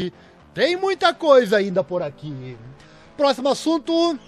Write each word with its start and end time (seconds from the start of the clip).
2019. 0.00 0.12
Tem 0.54 0.76
muita 0.76 1.14
coisa 1.14 1.58
ainda 1.58 1.84
por 1.84 2.02
aqui. 2.02 2.56
Próximo 3.16 3.48
assunto. 3.48 4.18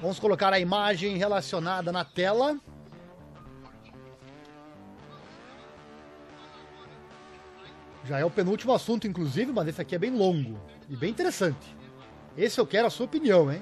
Vamos 0.00 0.18
colocar 0.18 0.52
a 0.52 0.60
imagem 0.60 1.16
relacionada 1.16 1.90
na 1.90 2.04
tela. 2.04 2.58
Já 8.04 8.18
é 8.20 8.24
o 8.24 8.30
penúltimo 8.30 8.72
assunto, 8.72 9.06
inclusive, 9.06 9.50
mas 9.52 9.66
esse 9.66 9.82
aqui 9.82 9.94
é 9.94 9.98
bem 9.98 10.10
longo 10.10 10.60
e 10.88 10.96
bem 10.96 11.10
interessante. 11.10 11.76
Esse 12.36 12.60
eu 12.60 12.66
quero 12.66 12.86
a 12.86 12.90
sua 12.90 13.06
opinião, 13.06 13.52
hein? 13.52 13.60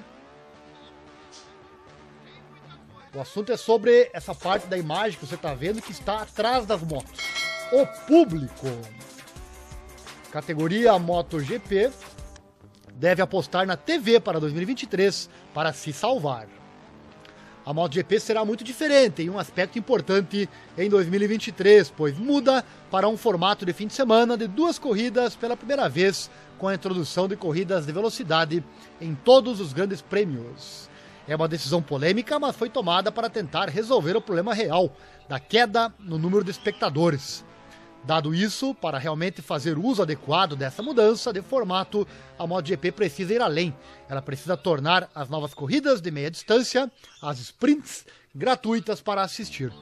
O 3.14 3.20
assunto 3.20 3.52
é 3.52 3.56
sobre 3.56 4.10
essa 4.12 4.34
parte 4.34 4.66
da 4.66 4.76
imagem 4.76 5.18
que 5.18 5.24
você 5.24 5.36
está 5.36 5.54
vendo 5.54 5.80
que 5.80 5.92
está 5.92 6.22
atrás 6.22 6.66
das 6.66 6.82
motos. 6.82 7.20
O 7.72 7.86
público. 8.06 8.66
Categoria 10.34 10.98
MotoGP 10.98 11.92
deve 12.96 13.22
apostar 13.22 13.64
na 13.68 13.76
TV 13.76 14.18
para 14.18 14.40
2023 14.40 15.30
para 15.54 15.72
se 15.72 15.92
salvar. 15.92 16.48
A 17.64 17.72
MotoGP 17.72 18.18
será 18.18 18.44
muito 18.44 18.64
diferente 18.64 19.22
em 19.22 19.30
um 19.30 19.38
aspecto 19.38 19.78
importante 19.78 20.48
em 20.76 20.90
2023, 20.90 21.88
pois 21.96 22.18
muda 22.18 22.64
para 22.90 23.08
um 23.08 23.16
formato 23.16 23.64
de 23.64 23.72
fim 23.72 23.86
de 23.86 23.94
semana 23.94 24.36
de 24.36 24.48
duas 24.48 24.76
corridas 24.76 25.36
pela 25.36 25.56
primeira 25.56 25.88
vez, 25.88 26.28
com 26.58 26.66
a 26.66 26.74
introdução 26.74 27.28
de 27.28 27.36
corridas 27.36 27.86
de 27.86 27.92
velocidade 27.92 28.64
em 29.00 29.14
todos 29.14 29.60
os 29.60 29.72
grandes 29.72 30.02
prêmios. 30.02 30.90
É 31.28 31.36
uma 31.36 31.46
decisão 31.46 31.80
polêmica, 31.80 32.40
mas 32.40 32.56
foi 32.56 32.68
tomada 32.68 33.12
para 33.12 33.30
tentar 33.30 33.68
resolver 33.68 34.16
o 34.16 34.20
problema 34.20 34.52
real 34.52 34.90
da 35.28 35.38
queda 35.38 35.94
no 36.00 36.18
número 36.18 36.42
de 36.42 36.50
espectadores. 36.50 37.44
Dado 38.06 38.34
isso, 38.34 38.74
para 38.74 38.98
realmente 38.98 39.40
fazer 39.40 39.78
uso 39.78 40.02
adequado 40.02 40.54
dessa 40.54 40.82
mudança 40.82 41.32
de 41.32 41.40
formato, 41.40 42.06
a 42.38 42.46
MotoGP 42.46 42.92
precisa 42.92 43.32
ir 43.32 43.40
além. 43.40 43.74
Ela 44.08 44.20
precisa 44.20 44.58
tornar 44.58 45.08
as 45.14 45.30
novas 45.30 45.54
corridas 45.54 46.02
de 46.02 46.10
meia 46.10 46.30
distância, 46.30 46.90
as 47.22 47.38
sprints, 47.38 48.04
gratuitas 48.34 49.00
para 49.00 49.22
assistir. 49.22 49.72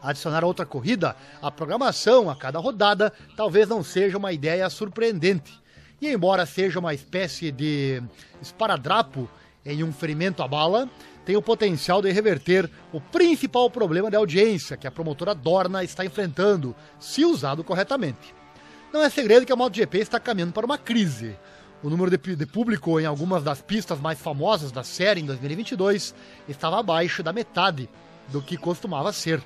Adicionar 0.00 0.44
outra 0.44 0.64
corrida 0.64 1.14
à 1.42 1.50
programação 1.50 2.30
a 2.30 2.36
cada 2.36 2.58
rodada 2.58 3.12
talvez 3.36 3.68
não 3.68 3.82
seja 3.82 4.16
uma 4.16 4.32
ideia 4.32 4.70
surpreendente. 4.70 5.60
E 6.00 6.08
embora 6.08 6.46
seja 6.46 6.78
uma 6.78 6.94
espécie 6.94 7.50
de 7.50 8.02
esparadrapo 8.40 9.28
em 9.66 9.82
um 9.82 9.92
ferimento 9.92 10.42
à 10.42 10.48
bala, 10.48 10.88
tem 11.24 11.36
o 11.36 11.42
potencial 11.42 12.00
de 12.00 12.10
reverter 12.12 12.70
o 12.92 13.00
principal 13.00 13.68
problema 13.68 14.08
de 14.08 14.16
audiência 14.16 14.76
que 14.76 14.86
a 14.86 14.90
promotora 14.90 15.34
Dorna 15.34 15.82
está 15.82 16.04
enfrentando, 16.04 16.74
se 17.00 17.24
usado 17.24 17.64
corretamente. 17.64 18.34
Não 18.92 19.02
é 19.02 19.10
segredo 19.10 19.44
que 19.44 19.52
a 19.52 19.56
MotoGP 19.56 19.98
está 19.98 20.20
caminhando 20.20 20.52
para 20.52 20.64
uma 20.64 20.78
crise. 20.78 21.36
O 21.82 21.90
número 21.90 22.10
de, 22.10 22.36
de 22.36 22.46
público 22.46 22.98
em 23.00 23.04
algumas 23.04 23.42
das 23.42 23.60
pistas 23.60 24.00
mais 24.00 24.18
famosas 24.18 24.70
da 24.70 24.84
série 24.84 25.20
em 25.20 25.26
2022 25.26 26.14
estava 26.48 26.78
abaixo 26.78 27.22
da 27.22 27.32
metade 27.32 27.90
do 28.28 28.40
que 28.40 28.56
costumava 28.56 29.12
ser. 29.12 29.42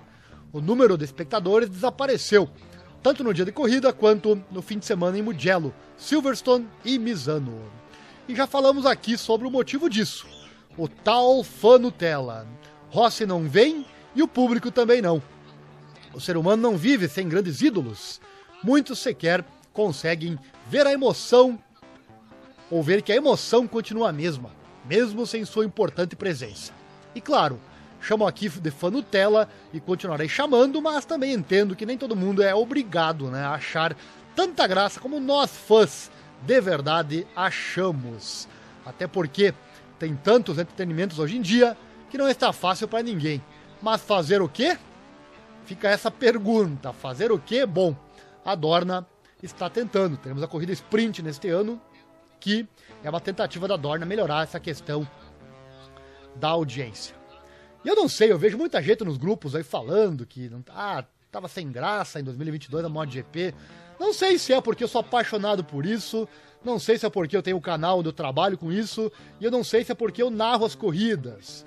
O 0.53 0.61
número 0.61 0.99
de 0.99 1.05
espectadores 1.05 1.69
desapareceu, 1.69 2.49
tanto 3.03 3.25
no 3.25 3.33
dia 3.33 3.45
de 3.45 3.53
corrida 3.53 3.93
quanto 3.93 4.43
no 4.51 4.61
fim 4.61 4.79
de 4.79 4.87
semana 4.87 5.19
em 5.19 5.23
Mugello, 5.23 5.75
Silverstone 5.97 6.69
e 6.85 6.99
Misano. 6.99 7.80
E 8.31 8.37
já 8.37 8.47
falamos 8.47 8.87
aqui 8.87 9.19
sobre 9.19 9.45
o 9.45 9.51
motivo 9.51 9.91
disso 9.91 10.25
o 10.79 10.87
tal 10.87 11.43
fã 11.43 11.81
Nutella. 11.81 12.47
Rossi 12.89 13.27
não 13.27 13.49
vem 13.49 13.85
e 14.15 14.23
o 14.23 14.29
público 14.29 14.71
também 14.71 15.03
não. 15.03 15.21
O 16.15 16.21
ser 16.21 16.37
humano 16.37 16.63
não 16.63 16.77
vive 16.77 17.09
sem 17.09 17.29
grandes 17.29 17.61
ídolos. 17.61 18.21
Muitos 18.63 19.01
sequer 19.01 19.45
conseguem 19.73 20.39
ver 20.69 20.87
a 20.87 20.93
emoção 20.93 21.59
ou 22.71 22.85
ver 22.85 23.03
que 23.03 23.11
a 23.11 23.17
emoção 23.17 23.67
continua 23.67 24.11
a 24.11 24.13
mesma, 24.13 24.51
mesmo 24.85 25.27
sem 25.27 25.45
sua 25.45 25.65
importante 25.65 26.15
presença. 26.15 26.73
E 27.17 27.21
claro, 27.21 27.61
chamo 28.01 28.25
aqui 28.25 28.49
de 28.49 28.71
fã 28.71 28.93
Nutella 28.93 29.49
e 29.73 29.81
continuarei 29.81 30.29
chamando, 30.29 30.81
mas 30.81 31.05
também 31.05 31.33
entendo 31.33 31.75
que 31.75 31.85
nem 31.85 31.99
todo 31.99 32.15
mundo 32.15 32.45
é 32.45 32.55
obrigado 32.55 33.29
né, 33.29 33.43
a 33.43 33.55
achar 33.55 33.97
tanta 34.37 34.69
graça 34.69 35.01
como 35.01 35.19
nós 35.19 35.51
fãs 35.51 36.13
de 36.43 36.61
verdade 36.61 37.27
achamos. 37.35 38.49
Até 38.85 39.07
porque 39.07 39.55
tem 39.99 40.17
tantos 40.17 40.59
entretenimentos 40.59 41.19
hoje 41.19 41.37
em 41.37 41.43
dia 41.43 41.77
que 42.11 42.19
não 42.19 42.29
está 42.29 42.53
fácil 42.53 42.89
para 42.89 43.03
ninguém. 43.03 43.43
Mas 43.83 44.03
fazer 44.03 44.43
o 44.43 44.49
quê? 44.49 44.77
Fica 45.65 45.89
essa 45.89 46.11
pergunta. 46.11 46.93
Fazer 46.93 47.31
o 47.31 47.39
quê? 47.39 47.65
Bom, 47.65 47.95
a 48.45 48.55
Dorna 48.55 49.07
está 49.43 49.71
tentando. 49.71 50.17
Teremos 50.17 50.43
a 50.43 50.49
corrida 50.49 50.73
sprint 50.73 51.23
neste 51.23 51.49
ano, 51.49 51.81
que 52.39 52.67
é 53.03 53.11
uma 53.11 53.21
tentativa 53.21 53.69
da 53.69 53.77
Dorna 53.77 54.05
melhorar 54.05 54.45
essa 54.45 54.59
questão 54.59 55.09
da 56.37 56.49
audiência. 56.49 57.15
E 57.85 57.89
eu 57.89 57.97
não 57.97 58.09
sei, 58.09 58.31
eu 58.31 58.39
vejo 58.39 58.59
muita 58.59 58.83
gente 58.83 59.05
nos 59.05 59.17
grupos 59.17 59.55
aí 59.55 59.63
falando 59.63 60.27
que 60.27 60.49
não 60.51 60.63
ah, 60.69 61.05
tava 61.31 61.49
sem 61.49 61.71
graça 61.71 62.21
em 62.21 62.25
2022 62.25 62.83
na 62.83 62.89
MotoGP. 62.89 63.55
Não 64.01 64.15
sei 64.15 64.39
se 64.39 64.55
é 64.55 64.59
porque 64.63 64.83
eu 64.83 64.89
sou 64.89 65.03
apaixonado 65.03 65.63
por 65.63 65.85
isso, 65.85 66.27
não 66.65 66.79
sei 66.79 66.97
se 66.97 67.05
é 67.05 67.11
porque 67.11 67.37
eu 67.37 67.43
tenho 67.43 67.59
um 67.59 67.61
canal 67.61 67.99
onde 67.99 68.09
eu 68.09 68.15
trabalho 68.15 68.57
com 68.57 68.73
isso, 68.73 69.13
e 69.39 69.45
eu 69.45 69.51
não 69.51 69.63
sei 69.63 69.85
se 69.85 69.93
é 69.93 69.95
porque 69.95 70.23
eu 70.23 70.31
narro 70.31 70.65
as 70.65 70.75
corridas. 70.75 71.67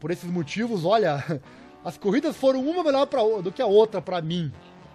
Por 0.00 0.10
esses 0.10 0.30
motivos, 0.30 0.86
olha, 0.86 1.22
as 1.84 1.98
corridas 1.98 2.34
foram 2.34 2.66
uma 2.66 2.82
melhor 2.82 3.04
pra, 3.04 3.20
do 3.42 3.52
que 3.52 3.60
a 3.60 3.66
outra 3.66 4.00
para 4.00 4.22
mim. 4.22 4.50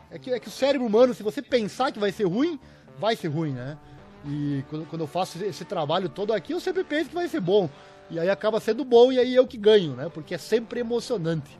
É 0.09 0.17
que, 0.17 0.31
é 0.31 0.39
que 0.39 0.47
o 0.47 0.51
cérebro 0.51 0.87
humano, 0.87 1.13
se 1.13 1.21
você 1.21 1.39
pensar 1.39 1.91
que 1.91 1.99
vai 1.99 2.11
ser 2.11 2.23
ruim, 2.23 2.59
vai 2.97 3.15
ser 3.15 3.27
ruim, 3.27 3.51
né? 3.51 3.77
E 4.25 4.63
quando, 4.67 4.87
quando 4.87 5.01
eu 5.01 5.07
faço 5.07 5.37
esse 5.45 5.63
trabalho 5.63 6.09
todo 6.09 6.33
aqui, 6.33 6.51
eu 6.51 6.59
sempre 6.59 6.83
penso 6.83 7.09
que 7.09 7.15
vai 7.15 7.27
ser 7.27 7.41
bom. 7.41 7.69
E 8.09 8.19
aí 8.19 8.27
acaba 8.27 8.59
sendo 8.59 8.83
bom 8.83 9.11
e 9.11 9.19
aí 9.19 9.35
eu 9.35 9.45
que 9.45 9.55
ganho, 9.55 9.95
né? 9.95 10.09
Porque 10.11 10.33
é 10.33 10.37
sempre 10.39 10.79
emocionante. 10.79 11.55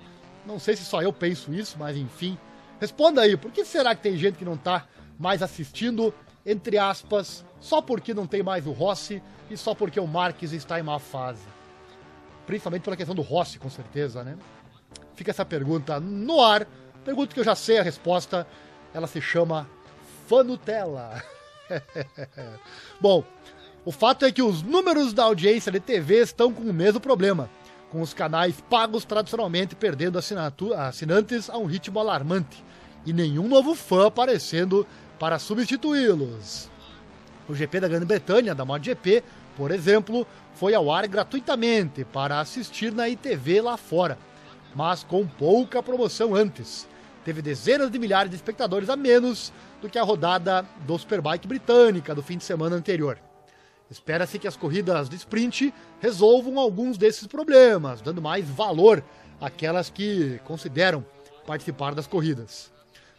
Não 0.48 0.58
sei 0.58 0.76
se 0.76 0.84
só 0.84 1.00
eu 1.00 1.14
penso 1.14 1.54
isso, 1.54 1.78
mas 1.78 1.96
enfim. 1.96 2.40
Responda 2.80 3.22
aí, 3.22 3.38
por 3.38 3.52
que 3.52 3.64
será 3.64 3.94
que 3.94 4.02
tem 4.02 4.18
gente 4.18 4.40
que 4.40 4.44
não 4.44 4.58
tá 4.58 4.88
mais 5.22 5.42
assistindo 5.42 6.14
entre 6.46 6.78
aspas, 6.78 7.46
só 7.60 7.82
porque 7.82 8.14
não 8.14 8.26
tem 8.26 8.42
mais 8.42 8.66
o 8.66 8.72
Rossi 8.72 9.22
e 9.50 9.56
só 9.56 9.76
porque 9.76 10.00
o 10.00 10.08
Marques 10.08 10.52
está 10.52 10.80
em 10.80 10.84
má 10.84 11.00
fase. 11.00 11.46
Principalmente 12.46 12.84
pela 12.84 12.98
questão 12.98 13.16
do 13.16 13.22
Rossi, 13.22 13.60
com 13.60 13.70
certeza, 13.70 14.24
né? 14.24 14.36
Fica 15.16 15.32
essa 15.32 15.46
pergunta 15.46 16.00
no 16.00 16.44
ar. 16.44 16.68
Pergunta 17.06 17.34
que 17.34 17.40
eu 17.40 17.44
já 17.44 17.56
sei 17.56 17.78
a 17.78 17.84
resposta. 17.84 18.48
Ela 18.94 19.08
se 19.08 19.22
chama 19.22 19.70
Fanutella. 20.28 21.24
Bom, 23.00 23.24
o 23.86 23.92
fato 23.92 24.26
é 24.26 24.32
que 24.32 24.42
os 24.42 24.64
números 24.64 25.14
da 25.14 25.24
audiência 25.24 25.72
de 25.72 25.80
TV 25.80 26.22
estão 26.22 26.52
com 26.52 26.64
o 26.64 26.74
mesmo 26.74 27.00
problema, 27.00 27.50
com 27.92 28.02
os 28.02 28.14
canais 28.14 28.60
pagos 28.70 29.06
tradicionalmente 29.06 29.76
perdendo 29.76 30.18
assinantes 30.18 31.50
a 31.50 31.58
um 31.58 31.66
ritmo 31.66 32.00
alarmante 32.00 32.64
e 33.06 33.14
nenhum 33.14 33.48
novo 33.48 33.76
fã 33.76 34.08
aparecendo 34.08 34.86
para 35.22 35.38
substituí-los. 35.38 36.68
O 37.48 37.54
GP 37.54 37.82
da 37.82 37.88
Grã-Bretanha, 37.88 38.56
da 38.56 38.66
MotoGP, 38.66 39.24
por 39.56 39.70
exemplo, 39.70 40.26
foi 40.56 40.74
ao 40.74 40.92
ar 40.92 41.08
gratuitamente 41.08 42.04
para 42.04 42.40
assistir 42.40 42.92
na 42.92 43.08
ITV 43.08 43.62
lá 43.62 43.78
fora, 43.78 44.18
mas 44.74 45.04
com 45.04 45.28
pouca 45.28 45.84
promoção 45.84 46.34
antes. 46.34 46.88
Teve 47.24 47.40
dezenas 47.40 47.92
de 47.92 48.00
milhares 48.00 48.32
de 48.32 48.36
espectadores 48.36 48.90
a 48.90 48.96
menos 48.96 49.54
do 49.80 49.88
que 49.88 50.00
a 50.00 50.04
rodada 50.04 50.66
do 50.88 50.98
Superbike 50.98 51.48
britânica 51.48 52.16
do 52.16 52.24
fim 52.24 52.40
de 52.40 52.44
semana 52.44 52.76
anterior. 52.76 53.20
Espera-se 53.92 54.40
que 54.40 54.48
as 54.48 54.58
corridas 54.58 55.08
de 55.08 55.18
sprint 55.18 55.72
resolvam 56.00 56.58
alguns 56.58 56.98
desses 56.98 57.28
problemas, 57.28 58.02
dando 58.02 58.24
mais 58.24 58.50
valor 58.50 59.04
àquelas 59.40 59.88
que 59.88 60.40
consideram 60.46 61.06
participar 61.46 61.94
das 61.94 62.08
corridas 62.08 62.72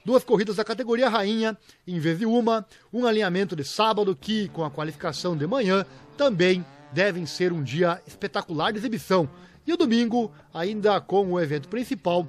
duas 0.05 0.25
corridas 0.25 0.57
da 0.57 0.65
categoria 0.65 1.09
rainha 1.09 1.57
em 1.87 1.99
vez 1.99 2.19
de 2.19 2.27
uma, 2.27 2.67
um 2.93 3.07
alinhamento 3.07 3.55
de 3.55 3.65
sábado 3.65 4.17
que, 4.17 4.49
com 4.49 4.65
a 4.65 4.71
qualificação 4.71 5.37
de 5.37 5.47
manhã, 5.47 5.85
também 6.17 6.65
devem 6.93 7.27
ser 7.27 7.53
um 7.53 7.63
dia 7.63 8.01
espetacular 8.07 8.73
de 8.73 8.79
exibição. 8.79 9.29
E 9.67 9.73
o 9.73 9.77
domingo, 9.77 10.33
ainda 10.53 11.01
com 11.01 11.33
o 11.33 11.41
evento 11.41 11.69
principal, 11.69 12.27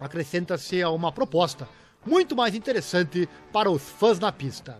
acrescenta-se 0.00 0.82
a 0.82 0.90
uma 0.90 1.12
proposta 1.12 1.68
muito 2.04 2.34
mais 2.34 2.54
interessante 2.54 3.28
para 3.52 3.70
os 3.70 3.82
fãs 3.82 4.18
na 4.18 4.32
pista. 4.32 4.78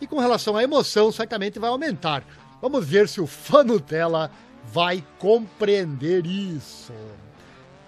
E 0.00 0.06
com 0.06 0.18
relação 0.18 0.56
à 0.56 0.62
emoção, 0.62 1.10
certamente 1.10 1.58
vai 1.58 1.70
aumentar. 1.70 2.24
Vamos 2.60 2.86
ver 2.86 3.08
se 3.08 3.20
o 3.20 3.26
fã 3.26 3.64
Nutella 3.64 4.30
vai 4.64 5.04
compreender 5.18 6.26
isso. 6.26 6.92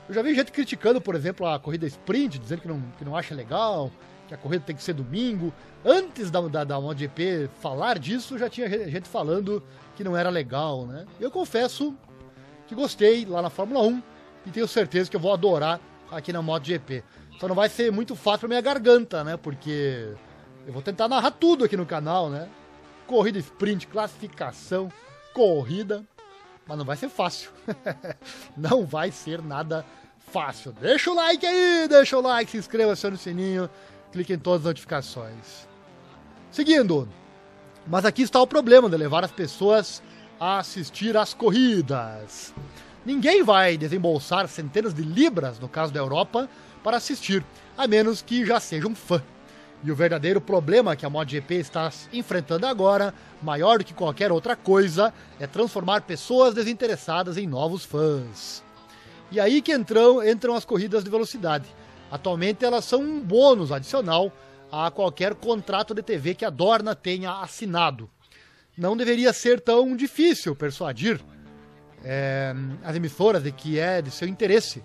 Eu 0.09 0.15
já 0.15 0.23
vi 0.23 0.35
gente 0.35 0.53
criticando, 0.53 1.01
por 1.01 1.15
exemplo, 1.15 1.47
a 1.47 1.59
corrida 1.59 1.87
sprint, 1.87 2.39
dizendo 2.39 2.61
que 2.61 2.69
não, 2.69 2.81
que 2.99 3.05
não 3.05 3.17
acha 3.17 3.35
legal, 3.35 3.91
que 4.29 4.35
a 4.35 4.37
corrida 4.37 4.65
tem 4.65 4.77
que 4.77 4.83
ser 4.83 4.93
domingo. 4.93 5.53
Antes 5.85 6.31
da, 6.31 6.41
da, 6.43 6.65
da 6.65 6.81
MotoGP 6.81 7.49
falar 7.61 7.99
disso, 7.99 8.39
já 8.39 8.49
tinha 8.51 8.69
gente 8.69 9.09
falando 9.09 9.62
que 9.97 10.05
não 10.05 10.17
era 10.17 10.29
legal, 10.29 10.87
né? 10.87 11.06
Eu 11.19 11.31
confesso 11.31 11.95
que 12.67 12.75
gostei 12.75 13.25
lá 13.25 13.41
na 13.41 13.51
Fórmula 13.51 13.83
1 13.83 14.03
e 14.47 14.51
tenho 14.51 14.69
certeza 14.69 15.09
que 15.11 15.17
eu 15.17 15.21
vou 15.21 15.33
adorar 15.33 15.81
aqui 16.11 16.33
na 16.33 16.43
MotoGP. 16.43 17.03
Só 17.41 17.49
não 17.49 17.55
vai 17.55 17.69
ser 17.69 17.91
muito 17.91 18.15
fácil 18.15 18.41
pra 18.41 18.49
minha 18.49 18.61
garganta, 18.61 19.25
né? 19.25 19.37
Porque 19.37 20.12
Eu 20.67 20.73
vou 20.73 20.81
tentar 20.81 21.09
narrar 21.09 21.31
tudo 21.31 21.65
aqui 21.65 21.77
no 21.77 21.85
canal, 21.85 22.31
né? 22.31 22.49
Corrida 23.06 23.39
sprint, 23.39 23.87
classificação, 23.87 24.91
corrida, 25.35 26.03
mas 26.67 26.79
não 26.79 26.85
vai 26.85 26.97
ser 26.97 27.09
fácil. 27.09 27.51
não 28.57 28.85
vai 28.85 29.11
ser 29.11 29.43
nada 29.43 29.85
fácil. 30.19 30.73
Deixa 30.73 31.11
o 31.11 31.15
like 31.15 31.45
aí, 31.47 31.87
deixa 31.89 32.19
o 32.19 32.21
like, 32.21 32.51
se 32.51 32.57
inscreva, 32.57 32.93
acione 32.93 33.17
o 33.17 33.19
sininho, 33.19 33.71
clique 34.13 34.33
em 34.33 34.39
todas 34.39 34.61
as 34.61 34.67
notificações. 34.67 35.69
Seguindo, 36.51 37.09
mas 37.87 38.05
aqui 38.05 38.23
está 38.23 38.41
o 38.41 38.47
problema 38.47 38.89
de 38.89 38.97
levar 38.97 39.25
as 39.25 39.33
pessoas 39.33 40.03
a 40.39 40.59
assistir 40.59 41.17
às 41.17 41.35
corridas. 41.35 42.55
Ninguém 43.05 43.43
vai 43.43 43.77
desembolsar 43.77 44.49
centenas 44.49 44.95
de 44.95 45.03
libras, 45.03 45.59
no 45.59 45.69
caso 45.69 45.93
da 45.93 46.01
Europa, 46.01 46.49
para 46.83 46.97
assistir, 46.97 47.45
a 47.77 47.87
menos 47.87 48.23
que 48.23 48.47
já 48.47 48.59
seja 48.59 48.89
um 48.89 48.95
fã. 48.95 49.23
E 49.85 49.93
o 49.93 49.95
verdadeiro 49.95 50.41
problema 50.41 50.97
que 50.97 51.05
a 51.05 51.11
MotoGP 51.11 51.57
está 51.57 51.93
enfrentando 52.11 52.67
agora, 52.67 53.13
maior 53.43 53.79
do 53.79 53.85
que 53.85 53.93
qualquer 53.93 54.33
outra 54.33 54.57
coisa, 54.57 55.13
é 55.39 55.47
transformar 55.47 56.01
pessoas 56.01 56.55
desinteressadas 56.55 57.37
em 57.37 57.47
novos 57.47 57.85
fãs. 57.85 58.65
E 59.31 59.39
aí 59.39 59.61
que 59.61 59.75
entram, 59.75 60.27
entram 60.27 60.55
as 60.55 60.65
corridas 60.65 61.05
de 61.05 61.11
velocidade. 61.11 61.69
Atualmente 62.11 62.65
elas 62.65 62.87
são 62.87 63.03
um 63.03 63.21
bônus 63.21 63.71
adicional 63.71 64.33
a 64.73 64.91
qualquer 64.91 65.35
contrato 65.35 65.95
de 65.95 66.03
TV 66.03 66.35
que 66.35 66.47
a 66.47 66.51
Dorna 66.51 66.95
tenha 66.95 67.43
assinado. 67.43 68.09
Não 68.79 68.97
deveria 68.97 69.35
ser 69.35 69.61
tão 69.61 69.95
difícil 69.95 70.57
persuadir 70.57 71.21
é, 72.03 72.55
as 72.83 72.97
emissoras 72.97 73.43
de 73.43 73.53
que 73.53 73.79
é 73.79 74.01
de 74.01 74.11
seu 74.11 74.27
interesse 74.27 74.83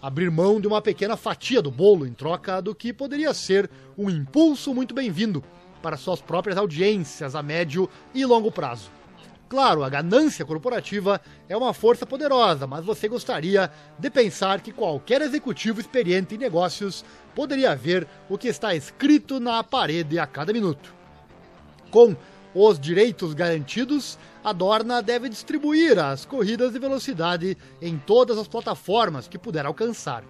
abrir 0.00 0.30
mão 0.30 0.60
de 0.60 0.66
uma 0.66 0.80
pequena 0.80 1.16
fatia 1.16 1.60
do 1.60 1.70
bolo 1.70 2.06
em 2.06 2.12
troca 2.12 2.62
do 2.62 2.74
que 2.74 2.92
poderia 2.92 3.34
ser 3.34 3.70
um 3.96 4.08
impulso 4.08 4.74
muito 4.74 4.94
bem-vindo 4.94 5.42
para 5.82 5.96
suas 5.96 6.20
próprias 6.20 6.56
audiências 6.56 7.34
a 7.34 7.42
médio 7.42 7.88
e 8.14 8.24
longo 8.24 8.50
prazo. 8.50 8.90
Claro, 9.48 9.82
a 9.82 9.88
ganância 9.88 10.44
corporativa 10.44 11.20
é 11.48 11.56
uma 11.56 11.72
força 11.72 12.04
poderosa, 12.04 12.66
mas 12.66 12.84
você 12.84 13.08
gostaria 13.08 13.70
de 13.98 14.10
pensar 14.10 14.60
que 14.60 14.70
qualquer 14.70 15.22
executivo 15.22 15.80
experiente 15.80 16.34
em 16.34 16.38
negócios 16.38 17.02
poderia 17.34 17.74
ver 17.74 18.06
o 18.28 18.36
que 18.36 18.48
está 18.48 18.74
escrito 18.74 19.40
na 19.40 19.64
parede 19.64 20.18
a 20.18 20.26
cada 20.26 20.52
minuto. 20.52 20.94
Com 21.90 22.14
os 22.60 22.80
direitos 22.80 23.34
garantidos, 23.34 24.18
a 24.42 24.52
Dorna 24.52 25.00
deve 25.00 25.28
distribuir 25.28 25.96
as 25.96 26.24
corridas 26.24 26.72
de 26.72 26.78
velocidade 26.80 27.56
em 27.80 27.96
todas 27.96 28.36
as 28.36 28.48
plataformas 28.48 29.28
que 29.28 29.38
puder 29.38 29.64
alcançar. 29.64 30.24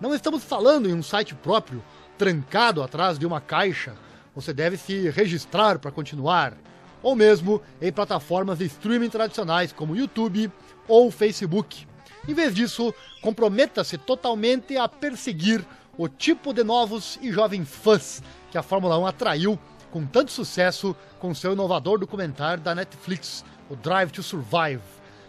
Não 0.00 0.12
estamos 0.12 0.42
falando 0.42 0.88
em 0.88 0.92
um 0.92 1.02
site 1.02 1.32
próprio, 1.32 1.80
trancado 2.18 2.82
atrás 2.82 3.20
de 3.20 3.24
uma 3.24 3.40
caixa. 3.40 3.94
Você 4.34 4.52
deve 4.52 4.76
se 4.76 5.10
registrar 5.10 5.78
para 5.78 5.92
continuar. 5.92 6.56
Ou 7.04 7.14
mesmo 7.14 7.62
em 7.80 7.92
plataformas 7.92 8.58
de 8.58 8.64
streaming 8.64 9.08
tradicionais 9.08 9.72
como 9.72 9.94
YouTube 9.94 10.50
ou 10.88 11.08
Facebook. 11.12 11.86
Em 12.26 12.34
vez 12.34 12.52
disso, 12.52 12.92
comprometa-se 13.22 13.96
totalmente 13.96 14.76
a 14.76 14.88
perseguir 14.88 15.64
o 15.96 16.08
tipo 16.08 16.52
de 16.52 16.64
novos 16.64 17.16
e 17.22 17.30
jovens 17.30 17.68
fãs 17.68 18.20
que 18.50 18.58
a 18.58 18.62
Fórmula 18.62 18.98
1 18.98 19.06
atraiu 19.06 19.56
com 19.90 20.06
tanto 20.06 20.30
sucesso 20.30 20.94
com 21.18 21.34
seu 21.34 21.52
inovador 21.52 21.98
documentário 21.98 22.62
da 22.62 22.74
Netflix, 22.74 23.44
o 23.68 23.76
Drive 23.76 24.10
to 24.10 24.22
Survive. 24.22 24.82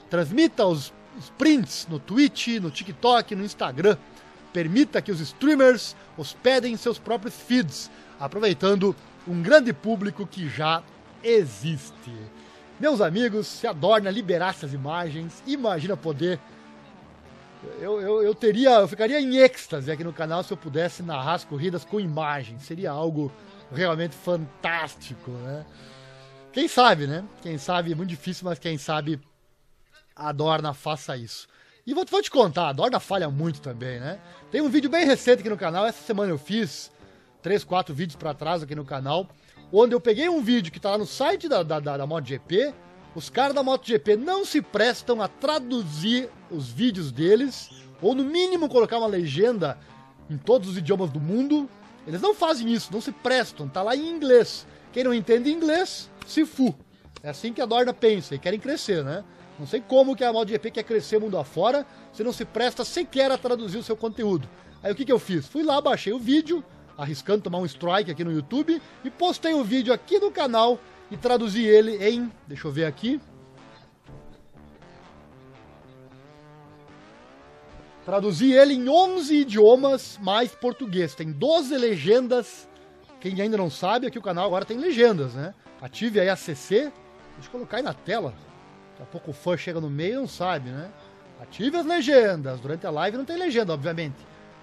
Transmita 0.09 0.65
os 0.65 0.93
sprints 1.19 1.87
no 1.89 1.99
Twitch, 1.99 2.59
no 2.59 2.71
TikTok, 2.71 3.35
no 3.35 3.43
Instagram. 3.43 3.97
Permita 4.53 5.01
que 5.01 5.11
os 5.11 5.19
streamers 5.19 5.95
hospedem 6.17 6.75
seus 6.75 6.99
próprios 6.99 7.35
feeds, 7.35 7.89
aproveitando 8.19 8.95
um 9.27 9.41
grande 9.41 9.71
público 9.71 10.27
que 10.27 10.49
já 10.49 10.83
existe. 11.23 12.11
Meus 12.79 12.99
amigos, 12.99 13.47
se 13.47 13.67
a 13.67 13.73
Dorna 13.73 14.09
liberasse 14.09 14.65
as 14.65 14.73
imagens, 14.73 15.43
imagina 15.45 15.95
poder. 15.95 16.39
Eu, 17.79 18.01
eu, 18.01 18.23
eu 18.23 18.33
teria. 18.33 18.71
Eu 18.71 18.87
ficaria 18.87 19.21
em 19.21 19.37
êxtase 19.37 19.91
aqui 19.91 20.03
no 20.03 20.11
canal 20.11 20.43
se 20.43 20.51
eu 20.51 20.57
pudesse 20.57 21.03
narrar 21.03 21.33
as 21.35 21.45
corridas 21.45 21.85
com 21.85 21.99
imagens. 21.99 22.63
Seria 22.63 22.91
algo 22.91 23.31
realmente 23.71 24.15
fantástico, 24.15 25.31
né? 25.31 25.65
Quem 26.51 26.67
sabe, 26.67 27.07
né? 27.07 27.23
Quem 27.41 27.57
sabe, 27.57 27.93
é 27.93 27.95
muito 27.95 28.09
difícil, 28.09 28.45
mas 28.45 28.59
quem 28.59 28.77
sabe 28.77 29.19
a 30.15 30.31
Dorna 30.31 30.73
faça 30.73 31.15
isso. 31.15 31.47
E 31.87 31.93
vou, 31.93 32.05
vou 32.05 32.21
te 32.21 32.29
contar, 32.29 32.69
a 32.69 32.73
Dorna 32.73 32.99
falha 32.99 33.29
muito 33.29 33.61
também, 33.61 33.99
né? 33.99 34.19
Tem 34.51 34.61
um 34.61 34.69
vídeo 34.69 34.89
bem 34.89 35.05
recente 35.05 35.39
aqui 35.39 35.49
no 35.49 35.57
canal, 35.57 35.85
essa 35.85 36.03
semana 36.03 36.31
eu 36.31 36.37
fiz 36.37 36.91
três, 37.41 37.63
quatro 37.63 37.95
vídeos 37.95 38.15
para 38.15 38.33
trás 38.33 38.61
aqui 38.61 38.75
no 38.75 38.85
canal, 38.85 39.27
onde 39.71 39.95
eu 39.95 40.01
peguei 40.01 40.29
um 40.29 40.41
vídeo 40.41 40.71
que 40.71 40.79
tá 40.79 40.91
lá 40.91 40.97
no 40.97 41.05
site 41.05 41.47
da, 41.47 41.63
da, 41.63 41.79
da, 41.79 41.97
da 41.97 42.05
MotoGP, 42.05 42.73
os 43.15 43.29
caras 43.29 43.55
da 43.55 43.63
MotoGP 43.63 44.15
não 44.15 44.45
se 44.45 44.61
prestam 44.61 45.21
a 45.21 45.27
traduzir 45.27 46.29
os 46.51 46.69
vídeos 46.69 47.11
deles, 47.11 47.69
ou 48.01 48.13
no 48.13 48.23
mínimo 48.23 48.69
colocar 48.69 48.97
uma 48.97 49.07
legenda 49.07 49.77
em 50.29 50.37
todos 50.37 50.69
os 50.69 50.77
idiomas 50.77 51.09
do 51.09 51.19
mundo, 51.19 51.69
eles 52.07 52.21
não 52.21 52.33
fazem 52.33 52.71
isso, 52.71 52.91
não 52.91 53.01
se 53.01 53.11
prestam, 53.11 53.67
tá 53.67 53.81
lá 53.81 53.95
em 53.95 54.09
inglês. 54.09 54.65
Quem 54.91 55.03
não 55.03 55.13
entende 55.13 55.51
inglês, 55.51 56.09
se 56.25 56.45
fu. 56.45 56.75
É 57.23 57.29
assim 57.29 57.53
que 57.53 57.61
a 57.61 57.65
Dorna 57.65 57.93
pensa 57.93 58.35
e 58.35 58.39
querem 58.39 58.59
crescer, 58.59 59.03
né? 59.03 59.23
Não 59.59 59.67
sei 59.67 59.79
como 59.79 60.15
que 60.15 60.23
a 60.23 60.33
MotoGP 60.33 60.71
quer 60.71 60.83
crescer 60.83 61.19
mundo 61.19 61.37
afora 61.37 61.85
se 62.11 62.23
não 62.23 62.33
se 62.33 62.43
presta 62.43 62.83
sequer 62.83 63.31
a 63.31 63.37
traduzir 63.37 63.77
o 63.77 63.83
seu 63.83 63.95
conteúdo. 63.95 64.49
Aí 64.81 64.91
o 64.91 64.95
que, 64.95 65.05
que 65.05 65.11
eu 65.11 65.19
fiz? 65.19 65.45
Fui 65.45 65.61
lá, 65.61 65.79
baixei 65.79 66.11
o 66.11 66.17
vídeo, 66.17 66.63
arriscando 66.97 67.43
tomar 67.43 67.59
um 67.59 67.65
strike 67.65 68.09
aqui 68.09 68.23
no 68.23 68.31
YouTube, 68.31 68.81
e 69.03 69.09
postei 69.11 69.53
o 69.53 69.63
vídeo 69.63 69.93
aqui 69.93 70.17
no 70.19 70.31
canal 70.31 70.79
e 71.11 71.17
traduzi 71.17 71.63
ele 71.63 72.03
em. 72.03 72.31
Deixa 72.47 72.67
eu 72.67 72.71
ver 72.71 72.85
aqui. 72.85 73.21
Traduzi 78.05 78.51
ele 78.51 78.73
em 78.73 78.89
11 78.89 79.35
idiomas 79.35 80.17
mais 80.21 80.55
português. 80.55 81.13
Tem 81.13 81.31
12 81.31 81.77
legendas. 81.77 82.67
Quem 83.19 83.39
ainda 83.39 83.57
não 83.57 83.69
sabe, 83.69 84.07
aqui 84.07 84.17
o 84.17 84.21
canal 84.21 84.45
agora 84.45 84.65
tem 84.65 84.77
legendas, 84.77 85.35
né? 85.35 85.53
Ative 85.79 86.19
aí 86.19 86.27
a 86.27 86.35
CC. 86.35 86.91
Deixa 87.35 87.47
eu 87.47 87.51
colocar 87.51 87.77
aí 87.77 87.83
na 87.83 87.93
tela. 87.93 88.33
Daqui 88.91 89.03
a 89.03 89.05
pouco 89.05 89.29
o 89.29 89.33
fã 89.33 89.55
chega 89.55 89.79
no 89.79 89.89
meio 89.89 90.13
e 90.13 90.17
não 90.17 90.27
sabe, 90.27 90.71
né? 90.71 90.89
Ative 91.39 91.77
as 91.77 91.85
legendas. 91.85 92.59
Durante 92.59 92.87
a 92.87 92.89
live 92.89 93.17
não 93.17 93.25
tem 93.25 93.37
legenda, 93.37 93.73
obviamente. 93.73 94.17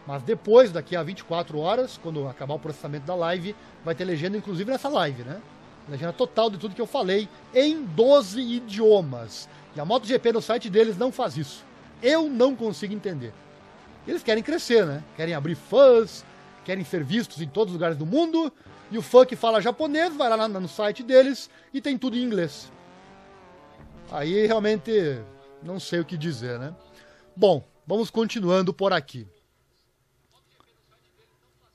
Mas 0.04 0.22
depois, 0.24 0.72
daqui 0.72 0.96
a 0.96 1.02
24 1.02 1.58
horas, 1.58 1.96
quando 2.02 2.26
acabar 2.26 2.54
o 2.54 2.58
processamento 2.58 3.06
da 3.06 3.14
live, 3.14 3.54
vai 3.84 3.94
ter 3.94 4.04
legenda, 4.04 4.36
inclusive 4.36 4.70
nessa 4.70 4.88
live, 4.88 5.22
né? 5.22 5.40
Legenda 5.88 6.12
total 6.12 6.50
de 6.50 6.58
tudo 6.58 6.74
que 6.74 6.80
eu 6.80 6.86
falei 6.86 7.28
em 7.54 7.84
12 7.84 8.40
idiomas. 8.40 9.48
E 9.76 9.80
a 9.80 9.84
MotoGP 9.84 10.32
no 10.32 10.42
site 10.42 10.68
deles 10.68 10.98
não 10.98 11.12
faz 11.12 11.36
isso. 11.36 11.67
Eu 12.02 12.28
não 12.28 12.54
consigo 12.54 12.94
entender. 12.94 13.32
Eles 14.06 14.22
querem 14.22 14.42
crescer, 14.42 14.86
né? 14.86 15.02
Querem 15.16 15.34
abrir 15.34 15.54
fãs, 15.54 16.24
querem 16.64 16.84
ser 16.84 17.04
vistos 17.04 17.40
em 17.42 17.48
todos 17.48 17.72
os 17.72 17.78
lugares 17.78 17.96
do 17.96 18.06
mundo. 18.06 18.52
E 18.90 18.96
o 18.96 19.02
fã 19.02 19.26
que 19.26 19.36
fala 19.36 19.60
japonês 19.60 20.16
vai 20.16 20.28
lá 20.28 20.48
no 20.48 20.68
site 20.68 21.02
deles 21.02 21.50
e 21.74 21.80
tem 21.80 21.98
tudo 21.98 22.16
em 22.16 22.22
inglês. 22.22 22.72
Aí 24.10 24.46
realmente 24.46 25.20
não 25.62 25.78
sei 25.78 26.00
o 26.00 26.04
que 26.04 26.16
dizer, 26.16 26.58
né? 26.58 26.74
Bom, 27.36 27.62
vamos 27.86 28.10
continuando 28.10 28.72
por 28.72 28.92
aqui. 28.92 29.26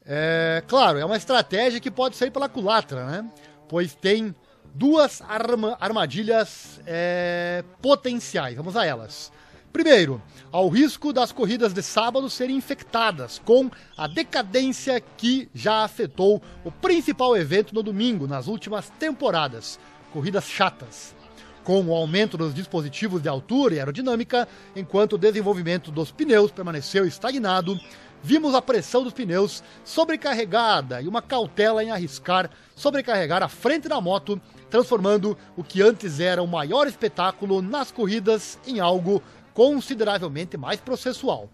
É, 0.05 0.63
claro, 0.67 0.97
é 0.97 1.05
uma 1.05 1.15
estratégia 1.15 1.79
que 1.79 1.91
pode 1.91 2.15
sair 2.15 2.31
pela 2.31 2.49
culatra, 2.49 3.05
né? 3.05 3.31
Pois 3.69 3.93
tem 3.93 4.35
duas 4.73 5.21
arma, 5.21 5.77
armadilhas 5.79 6.81
é, 6.85 7.63
potenciais. 7.81 8.57
Vamos 8.57 8.75
a 8.75 8.85
elas. 8.85 9.31
Primeiro, 9.73 10.21
ao 10.51 10.69
risco 10.69 11.11
das 11.11 11.31
corridas 11.31 11.73
de 11.73 11.81
sábado 11.81 12.29
serem 12.29 12.55
infectadas 12.55 13.41
com 13.43 13.71
a 13.97 14.05
decadência 14.05 15.01
que 15.01 15.49
já 15.51 15.83
afetou 15.83 16.39
o 16.63 16.71
principal 16.71 17.35
evento 17.35 17.73
no 17.73 17.81
domingo 17.81 18.27
nas 18.27 18.45
últimas 18.45 18.91
temporadas 18.99 19.79
corridas 20.13 20.45
chatas. 20.45 21.15
Com 21.63 21.83
o 21.85 21.95
aumento 21.95 22.37
dos 22.37 22.53
dispositivos 22.53 23.19
de 23.19 23.27
altura 23.27 23.73
e 23.73 23.79
aerodinâmica, 23.79 24.47
enquanto 24.75 25.13
o 25.13 25.17
desenvolvimento 25.17 25.89
dos 25.89 26.11
pneus 26.11 26.51
permaneceu 26.51 27.07
estagnado, 27.07 27.75
vimos 28.21 28.53
a 28.53 28.61
pressão 28.61 29.03
dos 29.03 29.13
pneus 29.13 29.63
sobrecarregada 29.83 31.01
e 31.01 31.07
uma 31.07 31.21
cautela 31.21 31.83
em 31.83 31.89
arriscar 31.89 32.49
sobrecarregar 32.75 33.41
a 33.41 33.47
frente 33.47 33.87
da 33.87 33.99
moto, 33.99 34.39
transformando 34.69 35.35
o 35.57 35.63
que 35.63 35.81
antes 35.81 36.19
era 36.19 36.43
o 36.43 36.47
maior 36.47 36.85
espetáculo 36.85 37.61
nas 37.61 37.91
corridas 37.91 38.59
em 38.67 38.79
algo 38.79 39.21
consideravelmente 39.53 40.57
mais 40.57 40.79
processual. 40.79 41.49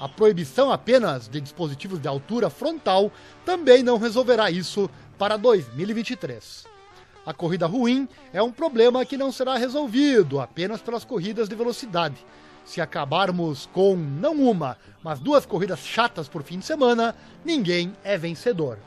A 0.00 0.08
proibição 0.08 0.72
apenas 0.72 1.28
de 1.28 1.40
dispositivos 1.40 2.00
de 2.00 2.08
altura 2.08 2.50
frontal 2.50 3.12
também 3.44 3.82
não 3.82 3.96
resolverá 3.96 4.50
isso 4.50 4.90
para 5.16 5.36
2023. 5.36 6.66
A 7.24 7.32
corrida 7.32 7.66
ruim 7.66 8.06
é 8.32 8.42
um 8.42 8.52
problema 8.52 9.04
que 9.04 9.16
não 9.16 9.32
será 9.32 9.56
resolvido 9.56 10.40
apenas 10.40 10.82
pelas 10.82 11.04
corridas 11.04 11.48
de 11.48 11.54
velocidade. 11.54 12.16
Se 12.64 12.80
acabarmos 12.80 13.66
com 13.72 13.96
não 13.96 14.34
uma, 14.34 14.76
mas 15.02 15.20
duas 15.20 15.46
corridas 15.46 15.80
chatas 15.80 16.28
por 16.28 16.42
fim 16.42 16.58
de 16.58 16.64
semana, 16.64 17.14
ninguém 17.44 17.94
é 18.02 18.18
vencedor. 18.18 18.78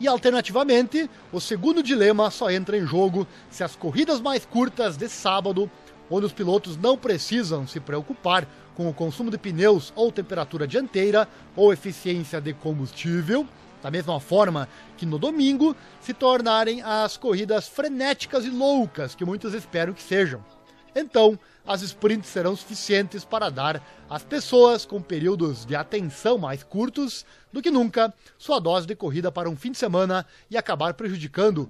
E 0.00 0.06
alternativamente, 0.06 1.10
o 1.32 1.40
segundo 1.40 1.82
dilema 1.82 2.30
só 2.30 2.50
entra 2.50 2.76
em 2.76 2.86
jogo 2.86 3.26
se 3.50 3.64
as 3.64 3.74
corridas 3.74 4.20
mais 4.20 4.46
curtas 4.46 4.96
de 4.96 5.08
sábado, 5.08 5.70
onde 6.10 6.26
os 6.26 6.32
pilotos 6.32 6.76
não 6.76 6.96
precisam 6.96 7.66
se 7.66 7.80
preocupar 7.80 8.46
com 8.74 8.88
o 8.88 8.94
consumo 8.94 9.30
de 9.30 9.38
pneus 9.38 9.92
ou 9.96 10.12
temperatura 10.12 10.66
dianteira 10.66 11.28
ou 11.56 11.72
eficiência 11.72 12.40
de 12.40 12.52
combustível, 12.52 13.46
da 13.82 13.90
mesma 13.90 14.18
forma 14.20 14.68
que 14.96 15.06
no 15.06 15.18
domingo, 15.18 15.74
se 16.00 16.12
tornarem 16.12 16.82
as 16.82 17.16
corridas 17.16 17.68
frenéticas 17.68 18.44
e 18.44 18.50
loucas 18.50 19.14
que 19.14 19.24
muitos 19.24 19.54
esperam 19.54 19.92
que 19.92 20.02
sejam. 20.02 20.44
Então, 20.94 21.38
as 21.66 21.82
sprints 21.82 22.28
serão 22.28 22.56
suficientes 22.56 23.24
para 23.24 23.50
dar 23.50 23.82
às 24.08 24.24
pessoas 24.24 24.86
com 24.86 25.00
períodos 25.00 25.64
de 25.64 25.76
atenção 25.76 26.38
mais 26.38 26.62
curtos 26.62 27.26
do 27.52 27.62
que 27.62 27.70
nunca 27.70 28.12
sua 28.38 28.58
dose 28.58 28.86
de 28.86 28.96
corrida 28.96 29.30
para 29.30 29.50
um 29.50 29.56
fim 29.56 29.70
de 29.70 29.78
semana 29.78 30.26
e 30.50 30.56
acabar 30.56 30.94
prejudicando 30.94 31.68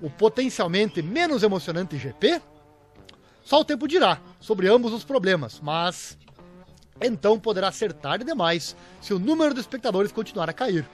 o 0.00 0.08
potencialmente 0.08 1.02
menos 1.02 1.42
emocionante 1.42 1.98
GP? 1.98 2.40
Só 3.46 3.60
o 3.60 3.64
tempo 3.64 3.86
dirá 3.86 4.20
sobre 4.40 4.66
ambos 4.66 4.92
os 4.92 5.04
problemas, 5.04 5.60
mas 5.62 6.18
então 7.00 7.38
poderá 7.38 7.70
ser 7.70 7.92
tarde 7.92 8.24
demais 8.24 8.74
se 9.00 9.14
o 9.14 9.20
número 9.20 9.54
de 9.54 9.60
espectadores 9.60 10.10
continuar 10.10 10.50
a 10.50 10.52
cair. 10.52 10.84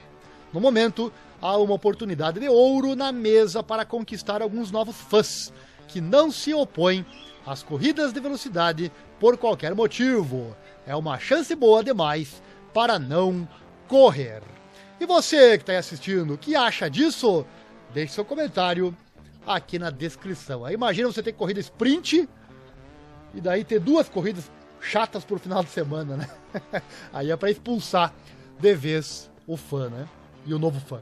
No 0.53 0.61
momento, 0.61 1.11
há 1.41 1.57
uma 1.57 1.73
oportunidade 1.73 2.39
de 2.39 2.51
ouro 2.51 2.95
na 2.95 3.11
mesa 3.11 3.63
para 3.63 3.87
conquistar 3.87 4.43
alguns 4.43 4.71
novos 4.71 4.95
fãs 4.95 5.51
que 5.89 5.99
não 5.99 6.31
se 6.31 6.53
opõem 6.53 7.07
às 7.47 7.63
corridas 7.63 8.13
de 8.13 8.21
velocidade 8.21 8.93
por 9.19 9.39
qualquer 9.39 9.75
motivo. 9.75 10.55
É 10.87 10.95
uma 10.95 11.19
chance 11.19 11.55
boa 11.55 11.83
demais 11.83 12.43
para 12.75 12.99
não 12.99 13.49
correr. 13.89 14.43
E 15.01 15.07
você 15.07 15.57
que 15.57 15.63
está 15.63 15.73
aí 15.73 15.79
assistindo, 15.79 16.35
o 16.35 16.39
que 16.39 16.55
acha 16.55 16.91
disso? 16.91 17.47
Deixe 17.95 18.13
seu 18.13 18.27
comentário 18.27 18.95
aqui 19.47 19.79
na 19.79 19.89
descrição. 19.89 20.71
Imagina 20.71 21.11
você 21.11 21.23
ter 21.23 21.33
corrida 21.33 21.59
sprint 21.61 22.29
e 23.35 23.41
daí 23.41 23.65
ter 23.65 23.81
duas 23.81 24.09
corridas 24.09 24.51
chatas 24.81 25.25
por 25.25 25.39
final 25.39 25.63
de 25.63 25.71
semana, 25.71 26.17
né? 26.17 26.31
Aí 27.13 27.31
é 27.31 27.37
para 27.37 27.51
expulsar 27.51 28.13
de 28.59 28.75
vez 28.75 29.31
o 29.47 29.57
fã, 29.57 29.89
né? 29.89 30.09
E 30.45 30.53
o 30.53 30.59
novo 30.59 30.81
fã. 30.81 31.01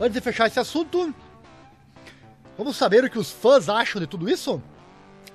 Antes 0.00 0.14
de 0.14 0.20
fechar 0.20 0.46
esse 0.46 0.58
assunto, 0.58 1.14
vamos 2.56 2.76
saber 2.76 3.04
o 3.04 3.10
que 3.10 3.18
os 3.18 3.30
fãs 3.30 3.68
acham 3.68 4.00
de 4.00 4.06
tudo 4.06 4.30
isso? 4.30 4.60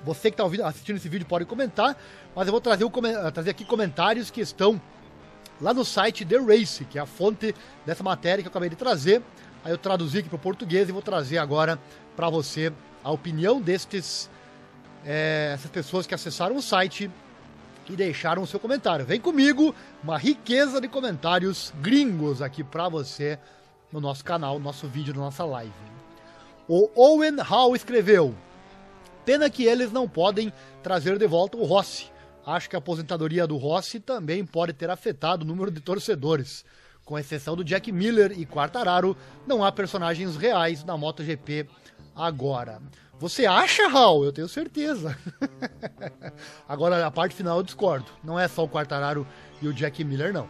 Você 0.04 0.30
que 0.30 0.40
está 0.40 0.68
assistindo 0.68 0.96
esse 0.96 1.08
vídeo 1.08 1.26
pode 1.26 1.44
comentar, 1.44 1.96
mas 2.34 2.46
eu 2.46 2.52
vou 2.52 2.60
trazer, 2.60 2.84
trazer 3.32 3.50
aqui 3.50 3.64
comentários 3.64 4.30
que 4.30 4.40
estão 4.40 4.80
lá 5.60 5.72
no 5.72 5.84
site 5.84 6.24
The 6.24 6.38
Race, 6.38 6.84
que 6.84 6.98
é 6.98 7.02
a 7.02 7.06
fonte 7.06 7.54
dessa 7.84 8.02
matéria 8.02 8.42
que 8.42 8.48
eu 8.48 8.50
acabei 8.50 8.68
de 8.68 8.76
trazer. 8.76 9.22
Aí 9.64 9.72
eu 9.72 9.78
traduzi 9.78 10.18
aqui 10.18 10.28
para 10.28 10.36
o 10.36 10.38
português 10.38 10.88
e 10.88 10.92
vou 10.92 11.02
trazer 11.02 11.38
agora 11.38 11.78
para 12.14 12.30
você 12.30 12.72
a 13.02 13.10
opinião 13.10 13.60
destes 13.60 14.30
é, 15.04 15.52
essas 15.54 15.70
pessoas 15.70 16.06
que 16.06 16.14
acessaram 16.14 16.56
o 16.56 16.62
site 16.62 17.10
e 17.88 17.96
deixaram 17.96 18.42
o 18.42 18.46
seu 18.46 18.58
comentário. 18.58 19.06
Vem 19.06 19.20
comigo, 19.20 19.74
uma 20.02 20.18
riqueza 20.18 20.80
de 20.80 20.88
comentários 20.88 21.72
gringos 21.80 22.42
aqui 22.42 22.64
para 22.64 22.88
você 22.88 23.38
no 23.92 24.00
nosso 24.00 24.24
canal, 24.24 24.58
no 24.58 24.64
nosso 24.64 24.88
vídeo, 24.88 25.14
na 25.14 25.20
nossa 25.20 25.44
live. 25.44 25.72
O 26.68 26.90
Owen 26.96 27.36
Hall 27.38 27.76
escreveu: 27.76 28.34
Pena 29.24 29.48
que 29.48 29.64
eles 29.64 29.92
não 29.92 30.08
podem 30.08 30.52
trazer 30.82 31.18
de 31.18 31.26
volta 31.26 31.56
o 31.56 31.64
Rossi. 31.64 32.10
Acho 32.46 32.70
que 32.70 32.76
a 32.76 32.78
aposentadoria 32.78 33.44
do 33.44 33.56
Rossi 33.56 33.98
também 33.98 34.46
pode 34.46 34.72
ter 34.72 34.88
afetado 34.88 35.44
o 35.44 35.46
número 35.46 35.68
de 35.68 35.80
torcedores. 35.80 36.64
Com 37.04 37.18
exceção 37.18 37.56
do 37.56 37.64
Jack 37.64 37.90
Miller 37.90 38.38
e 38.38 38.46
Quartararo, 38.46 39.16
não 39.44 39.64
há 39.64 39.72
personagens 39.72 40.36
reais 40.36 40.84
na 40.84 40.96
MotoGP 40.96 41.68
agora. 42.14 42.80
Você 43.18 43.46
acha, 43.46 43.88
Raul? 43.88 44.24
Eu 44.24 44.32
tenho 44.32 44.48
certeza. 44.48 45.18
agora, 46.68 47.04
a 47.04 47.10
parte 47.10 47.34
final 47.34 47.56
eu 47.56 47.64
discordo. 47.64 48.06
Não 48.22 48.38
é 48.38 48.46
só 48.46 48.62
o 48.62 48.68
Quartararo 48.68 49.26
e 49.60 49.66
o 49.66 49.72
Jack 49.72 50.04
Miller, 50.04 50.32
não. 50.32 50.48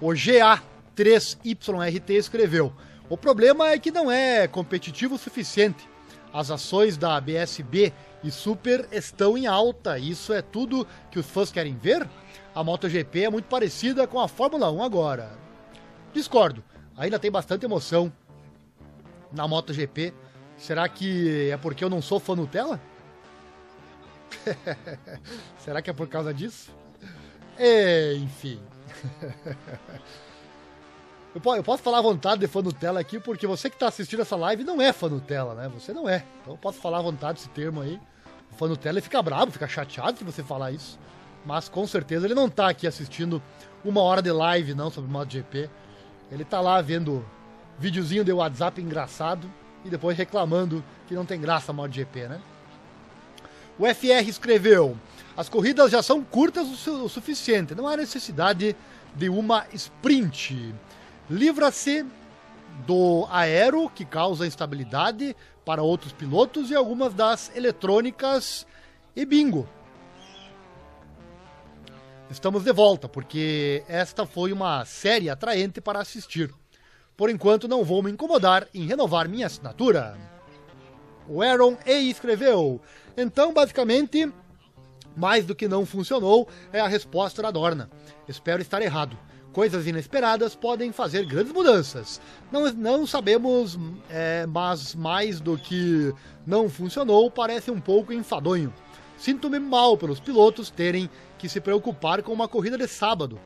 O 0.00 0.08
GA3YRT 0.08 2.10
escreveu: 2.10 2.72
O 3.10 3.18
problema 3.18 3.68
é 3.68 3.78
que 3.78 3.90
não 3.90 4.10
é 4.10 4.48
competitivo 4.48 5.16
o 5.16 5.18
suficiente. 5.18 5.86
As 6.34 6.50
ações 6.50 6.98
da 6.98 7.18
BSB 7.18 7.94
e 8.22 8.30
Super 8.30 8.86
estão 8.92 9.38
em 9.38 9.46
alta. 9.46 9.98
Isso 9.98 10.34
é 10.34 10.42
tudo 10.42 10.86
que 11.10 11.18
os 11.18 11.26
fãs 11.26 11.50
querem 11.50 11.76
ver? 11.76 12.06
a 12.54 12.62
MotoGP 12.62 13.24
é 13.24 13.30
muito 13.30 13.46
parecida 13.46 14.06
com 14.06 14.20
a 14.20 14.28
Fórmula 14.28 14.70
1 14.70 14.82
agora. 14.82 15.32
Discordo, 16.12 16.62
ainda 16.96 17.18
tem 17.18 17.30
bastante 17.30 17.64
emoção 17.64 18.12
na 19.32 19.48
MotoGP. 19.48 20.14
Será 20.56 20.88
que 20.88 21.50
é 21.50 21.56
porque 21.56 21.82
eu 21.82 21.90
não 21.90 22.00
sou 22.00 22.20
fã 22.20 22.36
Nutella? 22.36 22.80
Será 25.58 25.82
que 25.82 25.90
é 25.90 25.92
por 25.92 26.08
causa 26.08 26.32
disso? 26.32 26.70
Enfim. 28.22 28.60
Eu 31.34 31.64
posso 31.64 31.82
falar 31.82 31.98
à 31.98 32.02
vontade 32.02 32.40
de 32.40 32.46
fã 32.46 32.62
Nutella 32.62 33.00
aqui, 33.00 33.18
porque 33.18 33.46
você 33.46 33.68
que 33.68 33.76
está 33.76 33.88
assistindo 33.88 34.22
essa 34.22 34.36
live 34.36 34.62
não 34.62 34.80
é 34.80 34.92
fã 34.92 35.08
Nutella, 35.08 35.54
né? 35.54 35.68
Você 35.74 35.92
não 35.92 36.08
é. 36.08 36.24
Então 36.40 36.54
eu 36.54 36.58
posso 36.58 36.78
falar 36.78 36.98
à 36.98 37.02
vontade 37.02 37.40
esse 37.40 37.48
termo 37.48 37.80
aí. 37.80 38.00
O 38.52 38.54
fã 38.54 38.68
Nutella 38.68 39.00
fica 39.00 39.20
bravo, 39.20 39.50
fica 39.50 39.66
chateado 39.66 40.16
se 40.18 40.24
você 40.24 40.42
falar 40.42 40.70
isso 40.70 40.98
mas 41.44 41.68
com 41.68 41.86
certeza 41.86 42.26
ele 42.26 42.34
não 42.34 42.48
tá 42.48 42.68
aqui 42.68 42.86
assistindo 42.86 43.42
uma 43.84 44.00
hora 44.00 44.22
de 44.22 44.32
live 44.32 44.74
não 44.74 44.90
sobre 44.90 45.10
MotoGP. 45.10 45.68
Ele 46.30 46.44
tá 46.44 46.60
lá 46.60 46.80
vendo 46.80 47.24
videozinho 47.78 48.24
de 48.24 48.32
WhatsApp 48.32 48.80
engraçado 48.80 49.50
e 49.84 49.90
depois 49.90 50.16
reclamando 50.16 50.82
que 51.06 51.14
não 51.14 51.26
tem 51.26 51.40
graça 51.40 51.70
a 51.70 51.74
MotoGP, 51.74 52.28
né? 52.28 52.40
O 53.78 53.84
FR 53.86 54.26
escreveu: 54.26 54.96
As 55.36 55.48
corridas 55.48 55.90
já 55.90 56.02
são 56.02 56.24
curtas 56.24 56.66
o, 56.68 56.76
su 56.76 57.04
o 57.04 57.08
suficiente, 57.08 57.74
não 57.74 57.86
há 57.86 57.96
necessidade 57.96 58.74
de 59.14 59.28
uma 59.28 59.66
sprint. 59.72 60.74
Livra-se 61.28 62.04
do 62.86 63.26
aero, 63.30 63.88
que 63.88 64.04
causa 64.04 64.46
instabilidade 64.46 65.34
para 65.64 65.82
outros 65.82 66.12
pilotos, 66.12 66.70
e 66.70 66.74
algumas 66.74 67.14
das 67.14 67.50
eletrônicas 67.56 68.66
e 69.16 69.24
bingo. 69.24 69.68
Estamos 72.30 72.64
de 72.64 72.72
volta, 72.72 73.08
porque 73.08 73.84
esta 73.88 74.26
foi 74.26 74.52
uma 74.52 74.84
série 74.84 75.30
atraente 75.30 75.80
para 75.80 76.00
assistir. 76.00 76.52
Por 77.16 77.30
enquanto, 77.30 77.68
não 77.68 77.84
vou 77.84 78.02
me 78.02 78.10
incomodar 78.10 78.66
em 78.74 78.86
renovar 78.86 79.28
minha 79.28 79.46
assinatura. 79.46 80.18
O 81.28 81.42
Aaron 81.42 81.76
E 81.86 82.10
escreveu: 82.10 82.80
Então, 83.16 83.52
basicamente, 83.52 84.30
mais 85.16 85.46
do 85.46 85.54
que 85.54 85.68
não 85.68 85.86
funcionou 85.86 86.48
é 86.72 86.80
a 86.80 86.88
resposta 86.88 87.40
da 87.40 87.50
Dorna. 87.50 87.88
Espero 88.28 88.60
estar 88.60 88.82
errado. 88.82 89.16
Coisas 89.54 89.86
inesperadas 89.86 90.56
podem 90.56 90.90
fazer 90.90 91.24
grandes 91.24 91.52
mudanças. 91.52 92.20
Não, 92.50 92.72
não 92.72 93.06
sabemos, 93.06 93.78
é, 94.10 94.44
mas 94.46 94.96
mais 94.96 95.38
do 95.38 95.56
que 95.56 96.12
não 96.44 96.68
funcionou, 96.68 97.30
parece 97.30 97.70
um 97.70 97.80
pouco 97.80 98.12
enfadonho. 98.12 98.74
Sinto-me 99.16 99.60
mal 99.60 99.96
pelos 99.96 100.18
pilotos 100.18 100.70
terem 100.70 101.08
que 101.38 101.48
se 101.48 101.60
preocupar 101.60 102.20
com 102.20 102.32
uma 102.32 102.48
corrida 102.48 102.76
de 102.76 102.88
sábado, 102.88 103.38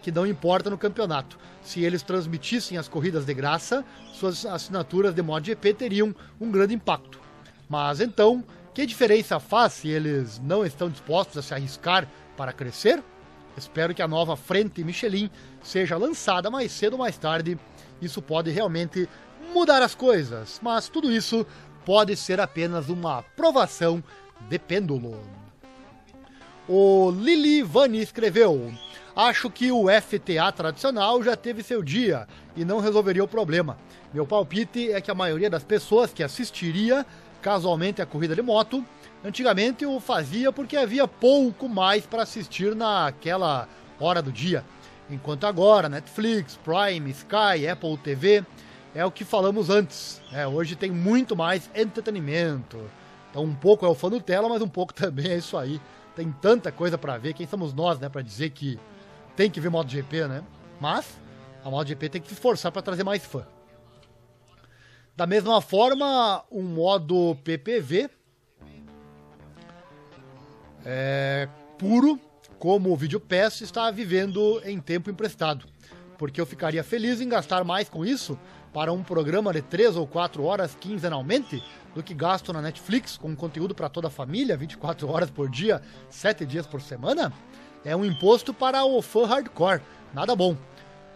que 0.00 0.10
não 0.10 0.26
importa 0.26 0.70
no 0.70 0.78
campeonato. 0.78 1.38
Se 1.60 1.84
eles 1.84 2.02
transmitissem 2.02 2.78
as 2.78 2.88
corridas 2.88 3.26
de 3.26 3.34
graça, 3.34 3.84
suas 4.14 4.46
assinaturas 4.46 5.14
de 5.14 5.20
MotoGP 5.20 5.74
teriam 5.74 6.16
um 6.40 6.50
grande 6.50 6.72
impacto. 6.72 7.20
Mas 7.68 8.00
então, 8.00 8.42
que 8.72 8.86
diferença 8.86 9.38
faz 9.38 9.74
se 9.74 9.88
eles 9.88 10.40
não 10.42 10.64
estão 10.64 10.88
dispostos 10.88 11.36
a 11.36 11.42
se 11.42 11.52
arriscar 11.52 12.08
para 12.38 12.54
crescer? 12.54 13.02
Espero 13.56 13.94
que 13.94 14.02
a 14.02 14.08
nova 14.08 14.36
frente 14.36 14.82
Michelin 14.82 15.30
seja 15.62 15.96
lançada 15.96 16.50
mais 16.50 16.72
cedo 16.72 16.94
ou 16.94 16.98
mais 16.98 17.18
tarde. 17.18 17.58
Isso 18.00 18.22
pode 18.22 18.50
realmente 18.50 19.08
mudar 19.52 19.82
as 19.82 19.94
coisas, 19.94 20.58
mas 20.62 20.88
tudo 20.88 21.12
isso 21.12 21.46
pode 21.84 22.16
ser 22.16 22.40
apenas 22.40 22.88
uma 22.88 23.18
aprovação 23.18 24.02
de 24.48 24.58
pêndulo. 24.58 25.20
O 26.68 27.10
Lili 27.10 27.62
Vani 27.62 28.00
escreveu: 28.00 28.72
Acho 29.14 29.50
que 29.50 29.70
o 29.70 29.86
FTA 29.88 30.50
tradicional 30.52 31.22
já 31.22 31.36
teve 31.36 31.62
seu 31.62 31.82
dia 31.82 32.26
e 32.56 32.64
não 32.64 32.80
resolveria 32.80 33.22
o 33.22 33.28
problema. 33.28 33.76
Meu 34.12 34.26
palpite 34.26 34.90
é 34.90 35.00
que 35.00 35.10
a 35.10 35.14
maioria 35.14 35.50
das 35.50 35.64
pessoas 35.64 36.12
que 36.12 36.22
assistiria 36.22 37.04
casualmente 37.42 38.00
a 38.00 38.06
corrida 38.06 38.36
de 38.36 38.40
moto, 38.40 38.84
antigamente 39.24 39.84
o 39.86 40.00
fazia 40.00 40.52
porque 40.52 40.76
havia 40.76 41.06
pouco 41.06 41.68
mais 41.68 42.06
para 42.06 42.22
assistir 42.22 42.74
naquela 42.74 43.68
hora 43.98 44.22
do 44.22 44.32
dia. 44.32 44.64
Enquanto 45.10 45.46
agora, 45.46 45.88
Netflix, 45.88 46.58
Prime, 46.64 47.10
Sky, 47.10 47.68
Apple 47.70 47.96
TV, 47.98 48.44
é 48.94 49.04
o 49.04 49.10
que 49.10 49.24
falamos 49.24 49.68
antes. 49.70 50.20
É, 50.32 50.46
hoje 50.46 50.76
tem 50.76 50.90
muito 50.90 51.36
mais 51.36 51.70
entretenimento. 51.74 52.78
Então 53.30 53.44
um 53.44 53.54
pouco 53.54 53.84
é 53.84 53.88
o 53.88 53.94
fã 53.94 54.10
Nutella, 54.10 54.48
mas 54.48 54.62
um 54.62 54.68
pouco 54.68 54.92
também 54.94 55.30
é 55.30 55.38
isso 55.38 55.56
aí 55.56 55.80
tem 56.14 56.30
tanta 56.30 56.70
coisa 56.70 56.98
para 56.98 57.18
ver, 57.18 57.34
quem 57.34 57.46
somos 57.46 57.72
nós, 57.72 57.98
né, 57.98 58.08
para 58.08 58.22
dizer 58.22 58.50
que 58.50 58.78
tem 59.34 59.50
que 59.50 59.60
ver 59.60 59.70
MotoGP, 59.70 60.28
né? 60.28 60.44
Mas 60.80 61.18
a 61.64 61.70
MotoGP 61.70 62.08
tem 62.08 62.20
que 62.20 62.28
se 62.28 62.34
esforçar 62.34 62.70
para 62.70 62.82
trazer 62.82 63.02
mais 63.02 63.24
fã. 63.24 63.46
Da 65.16 65.26
mesma 65.26 65.60
forma, 65.60 66.44
um 66.50 66.62
modo 66.62 67.36
PPV 67.44 68.10
é, 70.84 71.48
puro, 71.78 72.18
como 72.58 72.92
o 72.92 72.96
Video 72.96 73.20
Pass 73.20 73.60
está 73.60 73.90
vivendo 73.90 74.60
em 74.64 74.80
tempo 74.80 75.10
emprestado. 75.10 75.66
Porque 76.18 76.40
eu 76.40 76.46
ficaria 76.46 76.84
feliz 76.84 77.20
em 77.20 77.28
gastar 77.28 77.64
mais 77.64 77.88
com 77.88 78.04
isso 78.04 78.38
para 78.72 78.92
um 78.92 79.02
programa 79.02 79.52
de 79.52 79.60
3 79.62 79.96
ou 79.96 80.06
4 80.06 80.42
horas 80.44 80.76
quinzenalmente 80.78 81.62
do 81.94 82.02
que 82.02 82.14
gasto 82.14 82.52
na 82.52 82.62
Netflix 82.62 83.16
com 83.16 83.34
conteúdo 83.36 83.74
para 83.74 83.88
toda 83.88 84.08
a 84.08 84.10
família, 84.10 84.56
24 84.56 85.08
horas 85.10 85.30
por 85.30 85.48
dia, 85.48 85.82
7 86.08 86.46
dias 86.46 86.66
por 86.66 86.80
semana. 86.80 87.32
É 87.84 87.94
um 87.94 88.04
imposto 88.04 88.54
para 88.54 88.84
o 88.84 89.02
fã 89.02 89.26
hardcore, 89.26 89.82
nada 90.14 90.34
bom. 90.34 90.56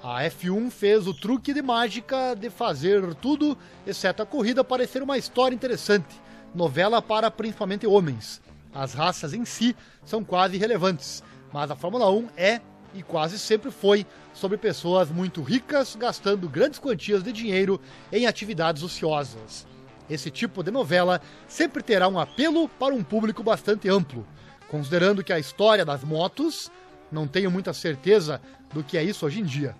A 0.02 0.22
F1 0.24 0.70
fez 0.70 1.06
o 1.06 1.14
truque 1.14 1.54
de 1.54 1.62
mágica 1.62 2.34
de 2.34 2.50
fazer 2.50 3.14
tudo, 3.14 3.56
exceto 3.86 4.22
a 4.22 4.26
corrida, 4.26 4.62
parecer 4.62 5.02
uma 5.02 5.16
história 5.16 5.54
interessante. 5.54 6.20
Novela 6.54 7.00
para 7.00 7.30
principalmente 7.30 7.86
homens. 7.86 8.40
As 8.76 8.92
raças 8.92 9.32
em 9.32 9.46
si 9.46 9.74
são 10.04 10.22
quase 10.22 10.56
irrelevantes, 10.56 11.22
mas 11.50 11.70
a 11.70 11.76
Fórmula 11.76 12.10
1 12.10 12.28
é 12.36 12.60
e 12.92 13.02
quase 13.02 13.38
sempre 13.38 13.70
foi 13.70 14.06
sobre 14.34 14.58
pessoas 14.58 15.10
muito 15.10 15.42
ricas 15.42 15.96
gastando 15.96 16.46
grandes 16.46 16.78
quantias 16.78 17.22
de 17.22 17.32
dinheiro 17.32 17.80
em 18.12 18.26
atividades 18.26 18.82
ociosas. 18.82 19.66
Esse 20.10 20.30
tipo 20.30 20.62
de 20.62 20.70
novela 20.70 21.22
sempre 21.48 21.82
terá 21.82 22.06
um 22.06 22.20
apelo 22.20 22.68
para 22.68 22.94
um 22.94 23.02
público 23.02 23.42
bastante 23.42 23.88
amplo, 23.88 24.26
considerando 24.68 25.24
que 25.24 25.32
a 25.32 25.38
história 25.38 25.84
das 25.84 26.04
motos 26.04 26.70
não 27.10 27.26
tenho 27.26 27.50
muita 27.50 27.72
certeza 27.72 28.42
do 28.74 28.84
que 28.84 28.98
é 28.98 29.02
isso 29.02 29.24
hoje 29.24 29.40
em 29.40 29.44
dia. 29.44 29.74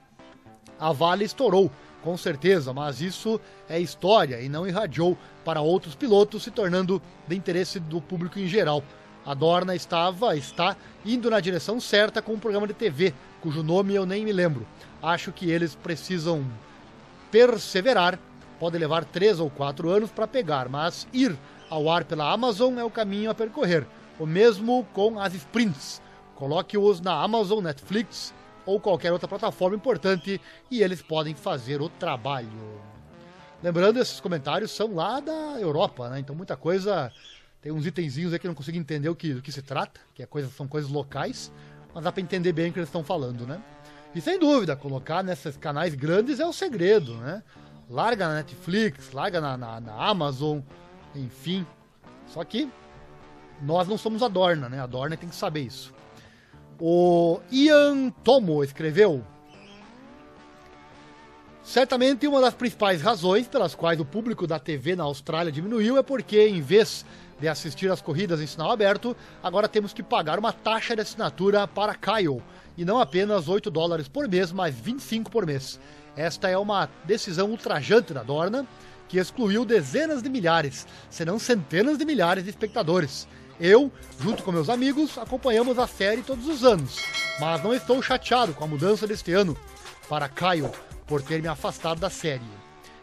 A 0.81 0.91
Vale 0.91 1.25
estourou, 1.25 1.71
com 2.03 2.17
certeza, 2.17 2.73
mas 2.73 3.01
isso 3.01 3.41
é 3.69 3.81
história 3.81 4.41
e 4.41 4.49
não 4.49 4.67
irradiou 4.67 5.17
para 5.45 5.61
outros 5.61 5.95
pilotos, 5.95 6.45
se 6.45 6.51
tornando 6.51 7.03
de 7.27 7.37
interesse 7.37 7.81
do 7.81 8.01
público 8.01 8.39
em 8.39 8.47
geral. 8.47 8.83
A 9.25 9.35
Dorna 9.35 9.75
estava, 9.75 10.37
está 10.37 10.77
indo 11.05 11.29
na 11.29 11.41
direção 11.41 11.81
certa 11.81 12.23
com 12.23 12.35
um 12.35 12.39
programa 12.39 12.67
de 12.67 12.75
TV, 12.75 13.13
cujo 13.41 13.63
nome 13.63 13.95
eu 13.95 14.07
nem 14.07 14.25
me 14.25 14.33
lembro. 14.33 14.65
Acho 15.03 15.33
que 15.33 15.51
eles 15.51 15.75
precisam 15.75 16.47
perseverar. 17.31 18.19
Pode 18.61 18.79
levar 18.79 19.05
três 19.05 19.41
ou 19.41 19.51
quatro 19.51 19.91
anos 19.91 20.11
para 20.11 20.29
pegar, 20.29 20.69
mas 20.69 21.09
ir 21.13 21.37
ao 21.69 21.91
ar 21.91 22.05
pela 22.05 22.33
Amazon 22.33 22.79
é 22.79 22.85
o 22.85 22.91
caminho 22.91 23.31
a 23.31 23.35
percorrer. 23.35 23.85
O 24.19 24.25
mesmo 24.25 24.87
com 24.95 25.19
as 25.19 25.35
sprints. 25.35 26.01
Coloque-os 26.37 27.01
na 27.01 27.21
Amazon, 27.21 27.63
Netflix 27.65 28.33
ou 28.67 28.81
qualquer 28.81 29.13
outra 29.13 29.29
plataforma 29.29 29.77
importante 29.77 30.41
e 30.71 30.83
eles 30.83 31.01
podem 31.01 31.35
fazer 31.35 31.81
o 31.81 31.89
trabalho. 31.89 32.51
Lembrando, 33.63 33.99
esses 33.99 34.21
comentários 34.21 34.71
são 34.73 34.95
lá 34.95 35.21
da 35.21 35.59
Europa, 35.59 36.11
né? 36.11 36.19
Então 36.19 36.35
muita 36.37 36.57
coisa. 36.57 37.11
Tem 37.63 37.73
uns 37.73 37.87
itenzinhos 37.87 38.33
aí 38.33 38.39
que 38.39 38.47
eu 38.47 38.51
não 38.51 38.55
consigo 38.55 38.77
entender 38.77 39.09
o 39.09 39.15
que, 39.15 39.35
do 39.35 39.43
que 39.43 39.51
se 39.51 39.63
trata, 39.63 40.01
que 40.15 40.23
é 40.23 40.27
coisa, 40.27 40.49
são 40.51 40.69
coisas 40.69 40.91
locais, 40.91 41.51
mas 41.95 42.05
dá 42.05 42.13
para 42.13 42.23
entender 42.23 42.53
bem 42.53 42.69
o 42.69 42.73
que 42.73 42.79
eles 42.79 42.89
estão 42.89 43.03
falando, 43.03 43.47
né? 43.47 43.61
E 44.15 44.21
sem 44.21 44.39
dúvida, 44.39 44.77
colocar 44.77 45.23
nesses 45.23 45.57
canais 45.57 45.95
grandes 45.95 46.39
é 46.39 46.47
o 46.47 46.53
segredo, 46.53 47.15
né? 47.17 47.43
Larga 47.89 48.29
na 48.29 48.35
Netflix, 48.35 49.13
larga 49.13 49.41
na, 49.41 49.57
na, 49.57 49.81
na 49.81 49.93
Amazon, 49.93 50.61
enfim. 51.15 51.67
Só 52.27 52.45
que 52.45 52.71
nós 53.61 53.89
não 53.89 53.97
somos 53.97 54.23
a 54.23 54.29
Dorna, 54.29 54.69
né? 54.69 54.81
A 54.81 54.87
Dorna 54.87 55.17
tem 55.17 55.29
que 55.29 55.35
saber 55.35 55.61
isso. 55.61 55.93
O 56.79 57.41
Ian 57.51 58.11
Tomo 58.23 58.63
escreveu: 58.63 59.25
Certamente 61.65 62.27
uma 62.27 62.41
das 62.41 62.53
principais 62.53 63.01
razões 63.01 63.49
pelas 63.49 63.75
quais 63.75 63.99
o 63.99 64.05
público 64.05 64.47
da 64.47 64.59
TV 64.59 64.95
na 64.95 65.05
Austrália 65.05 65.51
diminuiu 65.51 65.97
é 65.97 66.03
porque, 66.03 66.47
em 66.47 66.61
vez 66.61 67.05
de 67.41 67.49
assistir 67.49 67.91
às 67.91 68.03
corridas 68.03 68.43
em 68.43 68.47
sinal 68.47 68.71
aberto, 68.71 69.17
agora 69.43 69.69
temos 69.69 69.95
que 69.95 70.03
pagar 70.03 70.39
uma 70.39 70.53
taxa 70.53 70.95
de 70.95 71.01
assinatura 71.01 71.67
para 71.67 71.95
Kyle, 71.95 72.43
e 72.77 72.85
não 72.85 73.01
apenas 73.01 73.49
8 73.49 73.71
dólares 73.71 74.07
por 74.07 74.29
mês, 74.29 74.53
mas 74.53 74.75
25 74.75 75.31
por 75.31 75.47
mês. 75.47 75.81
Esta 76.15 76.49
é 76.49 76.59
uma 76.59 76.91
decisão 77.05 77.51
ultrajante 77.51 78.13
da 78.13 78.23
Dorna, 78.23 78.67
que 79.09 79.19
excluiu 79.19 79.65
dezenas 79.65 80.23
de 80.23 80.29
milhares, 80.29 80.87
se 81.09 81.25
não 81.25 81.39
centenas 81.39 81.97
de 81.97 82.05
milhares 82.05 82.45
de 82.45 82.51
espectadores. 82.51 83.27
Eu, 83.59 83.91
junto 84.21 84.43
com 84.43 84.53
meus 84.53 84.69
amigos, 84.69 85.17
acompanhamos 85.17 85.79
a 85.79 85.87
série 85.87 86.23
todos 86.23 86.47
os 86.47 86.63
anos, 86.63 87.03
mas 87.41 87.63
não 87.63 87.73
estou 87.73 88.03
chateado 88.03 88.53
com 88.53 88.65
a 88.65 88.67
mudança 88.67 89.07
deste 89.07 89.33
ano 89.33 89.57
para 90.09 90.29
Kyle 90.29 90.71
por 91.07 91.23
ter 91.23 91.41
me 91.41 91.49
afastado 91.49 91.99
da 91.99 92.11
série. 92.11 92.43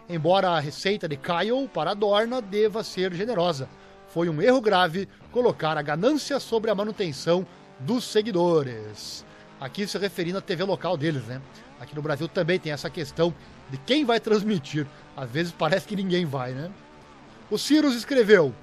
Embora 0.08 0.50
a 0.50 0.60
receita 0.60 1.08
de 1.08 1.18
Kyle 1.18 1.68
para 1.74 1.92
a 1.92 1.94
Dorna 1.96 2.40
deva 2.40 2.84
ser 2.84 3.14
generosa, 3.14 3.68
foi 4.10 4.30
um 4.30 4.40
erro 4.42 4.62
grave 4.62 5.10
colocar 5.32 5.76
a 5.76 5.82
ganância 5.82 6.40
sobre 6.40 6.70
a 6.70 6.76
manutenção 6.76 7.48
dos 7.80 8.04
seguidores. 8.04 9.26
Aqui 9.60 9.88
se 9.88 9.98
referindo 9.98 10.38
à 10.38 10.42
TV 10.42 10.64
local 10.64 10.96
deles, 10.96 11.24
né? 11.24 11.42
Aqui 11.80 11.96
no 11.96 12.02
Brasil 12.02 12.28
também 12.28 12.60
tem 12.60 12.72
essa 12.72 12.92
questão 12.92 13.34
de 13.72 13.78
quem 13.78 14.06
vai 14.06 14.20
transmitir. 14.20 14.86
Às 15.18 15.32
vezes 15.32 15.52
parece 15.52 15.88
que 15.88 15.96
ninguém 15.96 16.26
vai, 16.26 16.52
né? 16.52 16.70
O 17.50 17.58
Cirus 17.58 17.96
escreveu: 17.96 18.54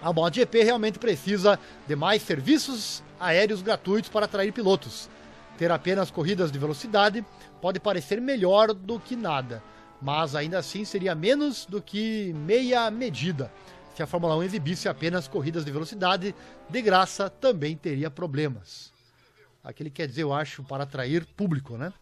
a 0.00 0.12
MotoGP 0.12 0.62
realmente 0.62 0.98
precisa 0.98 1.58
de 1.86 1.96
mais 1.96 2.22
serviços 2.22 3.02
aéreos 3.18 3.62
gratuitos 3.62 4.10
para 4.10 4.26
atrair 4.26 4.52
pilotos. 4.52 5.08
Ter 5.56 5.70
apenas 5.72 6.10
corridas 6.10 6.52
de 6.52 6.58
velocidade 6.58 7.24
pode 7.60 7.80
parecer 7.80 8.20
melhor 8.20 8.72
do 8.72 9.00
que 9.00 9.16
nada, 9.16 9.62
mas 10.00 10.36
ainda 10.36 10.58
assim 10.58 10.84
seria 10.84 11.14
menos 11.14 11.66
do 11.66 11.82
que 11.82 12.32
meia 12.34 12.90
medida. 12.90 13.52
Se 13.96 14.02
a 14.02 14.06
Fórmula 14.06 14.36
1 14.36 14.44
exibisse 14.44 14.88
apenas 14.88 15.26
corridas 15.26 15.64
de 15.64 15.72
velocidade, 15.72 16.32
de 16.70 16.82
graça 16.82 17.28
também 17.28 17.76
teria 17.76 18.08
problemas. 18.08 18.92
Aquele 19.64 19.90
quer 19.90 20.06
dizer, 20.06 20.22
eu 20.22 20.32
acho, 20.32 20.62
para 20.62 20.84
atrair 20.84 21.26
público, 21.26 21.76
né? 21.76 21.92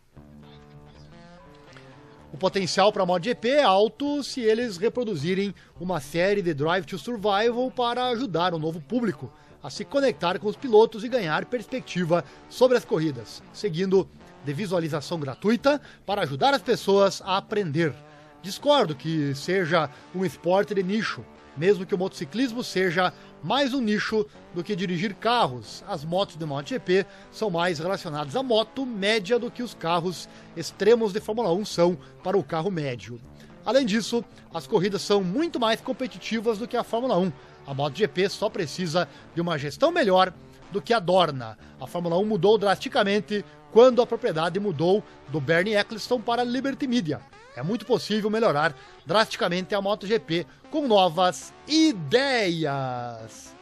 O 2.36 2.38
potencial 2.38 2.92
para 2.92 3.06
MotoGP 3.06 3.48
é 3.48 3.62
alto 3.62 4.22
se 4.22 4.42
eles 4.42 4.76
reproduzirem 4.76 5.54
uma 5.80 6.00
série 6.00 6.42
de 6.42 6.52
Drive 6.52 6.84
to 6.84 6.98
Survival 6.98 7.70
para 7.70 8.08
ajudar 8.08 8.52
o 8.52 8.58
novo 8.58 8.78
público 8.78 9.32
a 9.62 9.70
se 9.70 9.86
conectar 9.86 10.38
com 10.38 10.46
os 10.46 10.54
pilotos 10.54 11.02
e 11.02 11.08
ganhar 11.08 11.46
perspectiva 11.46 12.22
sobre 12.46 12.76
as 12.76 12.84
corridas, 12.84 13.42
seguindo 13.54 14.06
de 14.44 14.52
visualização 14.52 15.18
gratuita 15.18 15.80
para 16.04 16.24
ajudar 16.24 16.52
as 16.52 16.60
pessoas 16.60 17.22
a 17.24 17.38
aprender. 17.38 17.94
Discordo 18.42 18.94
que 18.94 19.34
seja 19.34 19.88
um 20.14 20.22
esporte 20.22 20.74
de 20.74 20.82
nicho, 20.82 21.24
mesmo 21.56 21.86
que 21.86 21.94
o 21.94 21.98
motociclismo 21.98 22.62
seja 22.62 23.14
mais 23.46 23.72
um 23.72 23.80
nicho 23.80 24.26
do 24.52 24.64
que 24.64 24.74
dirigir 24.74 25.14
carros. 25.14 25.84
As 25.86 26.04
motos 26.04 26.36
de 26.36 26.44
MotoGP 26.44 27.06
são 27.30 27.48
mais 27.48 27.78
relacionadas 27.78 28.34
à 28.34 28.42
moto 28.42 28.84
média 28.84 29.38
do 29.38 29.52
que 29.52 29.62
os 29.62 29.72
carros 29.72 30.28
extremos 30.56 31.12
de 31.12 31.20
Fórmula 31.20 31.52
1 31.52 31.64
são 31.64 31.96
para 32.24 32.36
o 32.36 32.42
carro 32.42 32.72
médio. 32.72 33.20
Além 33.64 33.86
disso, 33.86 34.24
as 34.52 34.66
corridas 34.66 35.02
são 35.02 35.22
muito 35.22 35.60
mais 35.60 35.80
competitivas 35.80 36.58
do 36.58 36.66
que 36.66 36.76
a 36.76 36.82
Fórmula 36.82 37.16
1. 37.18 37.32
A 37.68 37.72
MotoGP 37.72 38.28
só 38.28 38.50
precisa 38.50 39.08
de 39.32 39.40
uma 39.40 39.56
gestão 39.56 39.92
melhor 39.92 40.32
do 40.72 40.82
que 40.82 40.92
a 40.92 40.98
Dorna. 40.98 41.56
A 41.80 41.86
Fórmula 41.86 42.18
1 42.18 42.24
mudou 42.24 42.58
drasticamente 42.58 43.44
quando 43.70 44.02
a 44.02 44.06
propriedade 44.06 44.58
mudou 44.58 45.04
do 45.28 45.40
Bernie 45.40 45.76
Eccleston 45.76 46.20
para 46.20 46.42
a 46.42 46.44
Liberty 46.44 46.88
Media 46.88 47.20
é 47.56 47.62
muito 47.62 47.86
possível 47.86 48.28
melhorar 48.28 48.74
drasticamente 49.06 49.74
a 49.74 49.80
MotoGP 49.80 50.46
com 50.70 50.86
novas 50.86 51.54
ideias. 51.66 53.56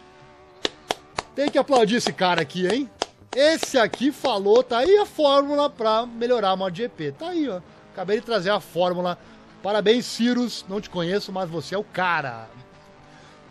Tem 1.35 1.49
que 1.49 1.57
aplaudir 1.57 1.97
esse 1.97 2.13
cara 2.13 2.43
aqui, 2.43 2.67
hein? 2.67 2.91
Esse 3.35 3.79
aqui 3.79 4.11
falou, 4.11 4.63
tá 4.63 4.79
aí 4.79 4.97
a 4.99 5.07
fórmula 5.07 5.71
para 5.71 6.05
melhorar 6.07 6.51
a 6.51 6.57
MotoGP. 6.57 7.13
Tá 7.13 7.29
aí, 7.29 7.49
ó. 7.49 7.61
Acabei 7.93 8.19
de 8.19 8.27
trazer 8.27 8.51
a 8.51 8.59
fórmula. 8.59 9.17
Parabéns, 9.63 10.07
Cirus. 10.07 10.65
Não 10.69 10.81
te 10.81 10.91
conheço, 10.91 11.33
mas 11.33 11.49
você 11.49 11.77
é 11.77 11.79
o 11.79 11.85
cara. 11.85 12.49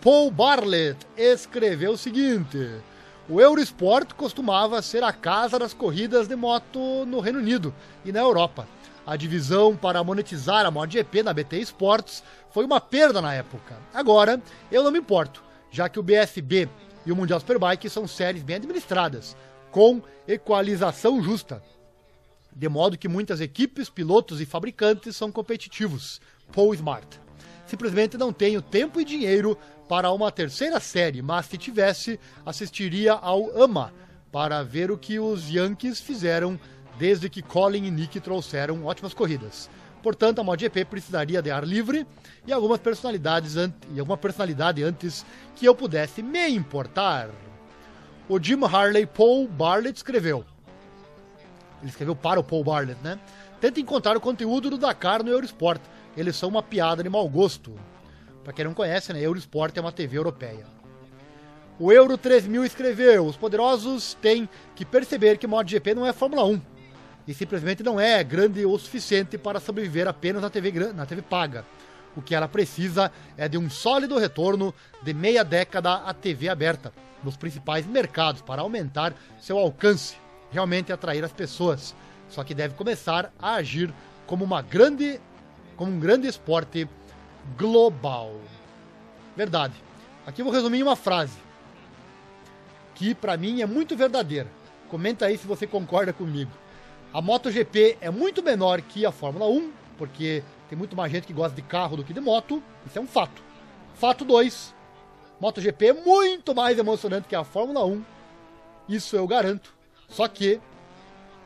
Paul 0.01 0.29
Bartlett 0.29 1.07
escreveu 1.17 1.93
o 1.93 1.97
seguinte: 1.97 2.69
O 3.29 3.39
Eurosport 3.39 4.13
costumava 4.15 4.81
ser 4.81 5.01
a 5.01 5.13
casa 5.13 5.57
das 5.57 5.73
corridas 5.73 6.27
de 6.27 6.35
moto 6.35 7.05
no 7.05 7.21
Reino 7.21 7.39
Unido 7.39 7.73
e 8.03 8.11
na 8.11 8.19
Europa. 8.19 8.67
A 9.05 9.15
divisão 9.15 9.77
para 9.77 10.03
monetizar 10.03 10.65
a 10.65 10.71
MotoGP 10.71 11.23
na 11.23 11.33
BT 11.33 11.59
Sports 11.59 12.21
foi 12.51 12.65
uma 12.65 12.81
perda 12.81 13.21
na 13.21 13.33
época. 13.33 13.77
Agora, 13.93 14.41
eu 14.69 14.83
não 14.83 14.91
me 14.91 14.99
importo, 14.99 15.41
já 15.71 15.87
que 15.87 15.99
o 15.99 16.03
BSB 16.03 16.67
e 17.05 17.11
o 17.13 17.15
Mundial 17.15 17.39
Superbike 17.39 17.89
são 17.89 18.07
séries 18.07 18.43
bem 18.43 18.57
administradas, 18.57 19.37
com 19.71 20.01
equalização 20.27 21.23
justa, 21.23 21.63
de 22.53 22.67
modo 22.67 22.97
que 22.97 23.07
muitas 23.07 23.39
equipes, 23.39 23.89
pilotos 23.89 24.41
e 24.41 24.45
fabricantes 24.45 25.15
são 25.15 25.31
competitivos. 25.31 26.21
Paul 26.53 26.73
Smart. 26.73 27.19
simplesmente 27.65 28.17
não 28.17 28.31
tenho 28.31 28.61
tempo 28.61 28.99
e 28.99 29.05
dinheiro 29.05 29.57
para 29.93 30.11
uma 30.11 30.31
terceira 30.31 30.79
série, 30.79 31.21
mas 31.21 31.45
se 31.45 31.55
tivesse, 31.55 32.19
assistiria 32.43 33.13
ao 33.13 33.61
AMA 33.61 33.93
para 34.31 34.63
ver 34.63 34.89
o 34.89 34.97
que 34.97 35.19
os 35.19 35.47
Yankees 35.47 36.01
fizeram 36.01 36.59
desde 36.97 37.29
que 37.29 37.43
Colin 37.43 37.85
e 37.85 37.91
Nick 37.91 38.19
trouxeram 38.19 38.85
ótimas 38.85 39.13
corridas. 39.13 39.69
Portanto, 40.01 40.39
a 40.39 40.43
MotoGP 40.43 40.85
precisaria 40.85 41.43
de 41.43 41.51
ar 41.51 41.63
livre 41.63 42.07
e 42.47 42.51
algumas 42.51 42.79
personalidades 42.79 43.53
e 43.55 43.99
alguma 43.99 44.17
personalidade 44.17 44.81
antes 44.81 45.23
que 45.55 45.67
eu 45.67 45.75
pudesse 45.75 46.23
me 46.23 46.49
importar. 46.49 47.29
O 48.27 48.41
Jim 48.41 48.63
Harley 48.63 49.05
Paul 49.05 49.47
Barlett 49.47 49.97
escreveu. 49.97 50.43
Ele 51.81 51.91
escreveu 51.91 52.15
para 52.15 52.39
o 52.39 52.43
Paul 52.43 52.63
Barlett, 52.63 52.99
né? 53.03 53.19
Tenta 53.61 53.79
encontrar 53.79 54.17
o 54.17 54.21
conteúdo 54.21 54.71
do 54.71 54.77
Dakar 54.79 55.21
no 55.21 55.29
Eurosport. 55.29 55.83
Eles 56.17 56.35
são 56.35 56.49
uma 56.49 56.63
piada 56.63 57.03
de 57.03 57.09
mau 57.09 57.29
gosto. 57.29 57.75
Para 58.43 58.53
quem 58.53 58.65
não 58.65 58.73
conhece, 58.73 59.13
né, 59.13 59.21
Eurosport 59.21 59.75
é 59.77 59.81
uma 59.81 59.91
TV 59.91 60.17
europeia. 60.17 60.65
O 61.79 61.91
Euro 61.91 62.17
3000 62.17 62.65
escreveu: 62.65 63.25
Os 63.25 63.37
poderosos 63.37 64.15
têm 64.21 64.47
que 64.75 64.85
perceber 64.85 65.37
que 65.37 65.47
MotoGP 65.47 65.95
não 65.95 66.05
é 66.05 66.13
Fórmula 66.13 66.45
1 66.45 66.61
e 67.27 67.33
simplesmente 67.33 67.81
não 67.83 67.99
é 67.99 68.21
grande 68.23 68.65
o 68.65 68.77
suficiente 68.77 69.37
para 69.37 69.59
sobreviver 69.59 70.07
apenas 70.07 70.41
na 70.41 70.49
TV, 70.49 70.93
na 70.93 71.05
TV 71.05 71.21
paga. 71.21 71.65
O 72.15 72.21
que 72.21 72.35
ela 72.35 72.47
precisa 72.47 73.11
é 73.37 73.47
de 73.47 73.57
um 73.57 73.69
sólido 73.69 74.19
retorno 74.19 74.73
de 75.01 75.13
meia 75.13 75.43
década 75.43 75.95
à 75.95 76.13
TV 76.13 76.49
aberta 76.49 76.93
nos 77.23 77.37
principais 77.37 77.87
mercados 77.87 78.41
para 78.41 78.61
aumentar 78.61 79.15
seu 79.39 79.57
alcance, 79.57 80.15
realmente 80.51 80.91
atrair 80.91 81.23
as 81.23 81.31
pessoas 81.31 81.95
só 82.33 82.43
que 82.43 82.55
deve 82.55 82.73
começar 82.73 83.31
a 83.37 83.53
agir 83.55 83.93
como 84.25 84.43
uma 84.43 84.61
grande, 84.61 85.21
como 85.77 85.91
um 85.91 85.99
grande 85.99 86.27
esporte 86.27 86.89
global. 87.57 88.35
Verdade. 89.35 89.73
Aqui 90.25 90.41
eu 90.41 90.45
vou 90.45 90.53
resumir 90.53 90.79
em 90.79 90.83
uma 90.83 90.95
frase 90.95 91.37
que 92.95 93.13
para 93.13 93.35
mim 93.37 93.61
é 93.61 93.65
muito 93.65 93.95
verdadeira. 93.95 94.49
Comenta 94.89 95.25
aí 95.25 95.37
se 95.37 95.47
você 95.47 95.65
concorda 95.65 96.13
comigo. 96.13 96.51
A 97.13 97.21
MotoGP 97.21 97.97
é 97.99 98.09
muito 98.09 98.41
menor 98.41 98.81
que 98.81 99.05
a 99.05 99.11
Fórmula 99.11 99.47
1, 99.47 99.71
porque 99.97 100.43
tem 100.69 100.77
muito 100.77 100.95
mais 100.95 101.11
gente 101.11 101.27
que 101.27 101.33
gosta 101.33 101.55
de 101.55 101.61
carro 101.61 101.97
do 101.97 102.03
que 102.03 102.13
de 102.13 102.21
moto. 102.21 102.61
Isso 102.85 102.97
é 102.97 103.01
um 103.01 103.07
fato. 103.07 103.41
Fato 103.95 104.23
2. 104.23 104.73
MotoGP 105.39 105.87
é 105.87 105.93
muito 105.93 106.55
mais 106.55 106.77
emocionante 106.77 107.27
que 107.27 107.35
a 107.35 107.43
Fórmula 107.43 107.85
1. 107.85 108.03
Isso 108.87 109.15
eu 109.15 109.27
garanto. 109.27 109.73
Só 110.07 110.27
que 110.27 110.59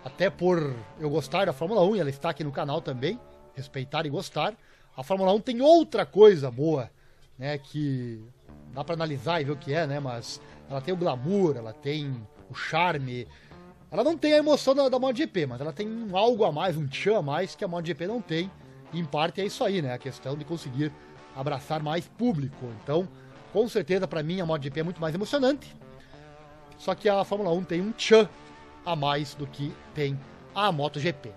até 0.03 0.29
por 0.29 0.73
eu 0.99 1.09
gostar 1.09 1.45
da 1.45 1.53
Fórmula 1.53 1.83
1 1.83 1.95
e 1.95 1.99
ela 1.99 2.09
está 2.09 2.29
aqui 2.29 2.43
no 2.43 2.51
canal 2.51 2.81
também, 2.81 3.19
respeitar 3.53 4.05
e 4.05 4.09
gostar. 4.09 4.53
A 4.97 5.03
Fórmula 5.03 5.31
1 5.31 5.41
tem 5.41 5.61
outra 5.61 6.07
coisa 6.07 6.49
boa, 6.49 6.89
né, 7.37 7.55
que 7.59 8.19
dá 8.73 8.83
para 8.83 8.95
analisar 8.95 9.39
e 9.39 9.43
ver 9.43 9.51
o 9.51 9.55
que 9.55 9.71
é, 9.71 9.85
né, 9.85 9.99
mas 9.99 10.41
ela 10.67 10.81
tem 10.81 10.91
o 10.91 10.97
glamour, 10.97 11.55
ela 11.55 11.71
tem 11.71 12.19
o 12.49 12.55
charme. 12.55 13.27
Ela 13.91 14.03
não 14.03 14.17
tem 14.17 14.33
a 14.33 14.37
emoção 14.37 14.73
da, 14.73 14.89
da 14.89 14.97
MotoGP, 14.97 15.45
mas 15.45 15.61
ela 15.61 15.71
tem 15.71 15.87
algo 16.11 16.43
a 16.43 16.51
mais, 16.51 16.75
um 16.75 16.87
tchan 16.87 17.19
a 17.19 17.21
mais 17.21 17.55
que 17.55 17.63
a 17.63 17.67
MotoGP 17.67 18.07
não 18.07 18.19
tem. 18.19 18.49
E 18.91 18.99
em 18.99 19.05
parte 19.05 19.39
é 19.39 19.45
isso 19.45 19.63
aí, 19.63 19.83
né, 19.83 19.93
a 19.93 19.99
questão 19.99 20.35
de 20.35 20.43
conseguir 20.43 20.91
abraçar 21.35 21.79
mais 21.79 22.07
público. 22.07 22.65
Então, 22.81 23.07
com 23.53 23.69
certeza 23.69 24.07
para 24.07 24.23
mim 24.23 24.41
a 24.41 24.47
MotoGP 24.47 24.79
é 24.79 24.83
muito 24.83 24.99
mais 24.99 25.13
emocionante. 25.13 25.75
Só 26.75 26.95
que 26.95 27.07
a 27.07 27.23
Fórmula 27.23 27.51
1 27.51 27.63
tem 27.65 27.81
um 27.81 27.91
tchan 27.91 28.27
a 28.83 28.95
mais 28.95 29.35
do 29.35 29.45
que 29.45 29.71
tem 29.93 30.19
a 30.55 30.71
MotoGP. 30.71 31.31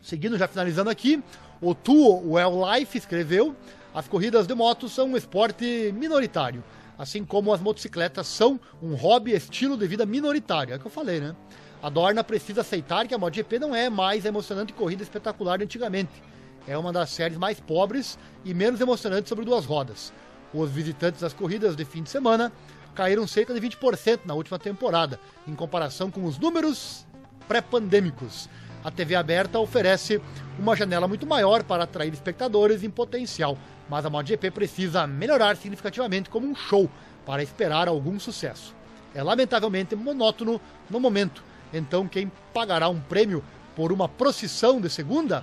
Seguindo, 0.00 0.38
já 0.38 0.48
finalizando 0.48 0.88
aqui, 0.88 1.22
o 1.60 1.74
Tuo 1.74 2.32
Well 2.32 2.60
Life 2.64 2.96
escreveu: 2.96 3.54
as 3.94 4.08
corridas 4.08 4.46
de 4.46 4.54
motos 4.54 4.92
são 4.92 5.08
um 5.08 5.16
esporte 5.16 5.92
minoritário, 5.96 6.62
assim 6.98 7.24
como 7.24 7.52
as 7.52 7.60
motocicletas 7.60 8.26
são 8.26 8.58
um 8.82 8.94
hobby 8.94 9.32
estilo 9.32 9.76
de 9.76 9.86
vida 9.86 10.04
minoritário. 10.04 10.72
É 10.72 10.76
o 10.76 10.80
que 10.80 10.86
eu 10.86 10.90
falei, 10.90 11.20
né? 11.20 11.34
A 11.82 11.90
Dorna 11.90 12.24
precisa 12.24 12.62
aceitar 12.62 13.06
que 13.06 13.14
a 13.14 13.18
MotoGP 13.18 13.58
não 13.58 13.74
é 13.74 13.90
mais 13.90 14.24
a 14.24 14.28
emocionante 14.28 14.72
corrida 14.72 15.02
espetacular 15.02 15.58
de 15.58 15.64
antigamente. 15.64 16.22
É 16.66 16.78
uma 16.78 16.92
das 16.92 17.10
séries 17.10 17.36
mais 17.36 17.60
pobres 17.60 18.18
e 18.44 18.54
menos 18.54 18.80
emocionantes 18.80 19.28
sobre 19.28 19.44
duas 19.44 19.66
rodas. 19.66 20.12
Os 20.52 20.70
visitantes 20.70 21.20
das 21.20 21.34
corridas 21.34 21.76
de 21.76 21.84
fim 21.84 22.02
de 22.02 22.08
semana 22.08 22.50
caíram 22.94 23.26
cerca 23.26 23.52
de 23.52 23.60
20% 23.60 24.20
na 24.24 24.34
última 24.34 24.58
temporada, 24.58 25.20
em 25.46 25.54
comparação 25.54 26.10
com 26.10 26.24
os 26.24 26.38
números 26.38 27.06
pré-pandêmicos. 27.46 28.48
A 28.84 28.90
TV 28.90 29.14
aberta 29.14 29.58
oferece 29.58 30.20
uma 30.58 30.76
janela 30.76 31.08
muito 31.08 31.26
maior 31.26 31.62
para 31.64 31.84
atrair 31.84 32.12
espectadores 32.12 32.84
em 32.84 32.90
potencial, 32.90 33.56
mas 33.88 34.04
a 34.04 34.10
MotoGP 34.10 34.50
precisa 34.50 35.06
melhorar 35.06 35.56
significativamente 35.56 36.28
como 36.28 36.46
um 36.46 36.54
show 36.54 36.90
para 37.24 37.42
esperar 37.42 37.88
algum 37.88 38.20
sucesso. 38.20 38.74
É 39.14 39.22
lamentavelmente 39.22 39.96
monótono 39.96 40.60
no 40.90 41.00
momento, 41.00 41.42
então 41.72 42.06
quem 42.06 42.30
pagará 42.52 42.90
um 42.90 43.00
prêmio 43.00 43.42
por 43.74 43.90
uma 43.90 44.06
procissão 44.06 44.78
de 44.78 44.90
segunda, 44.90 45.42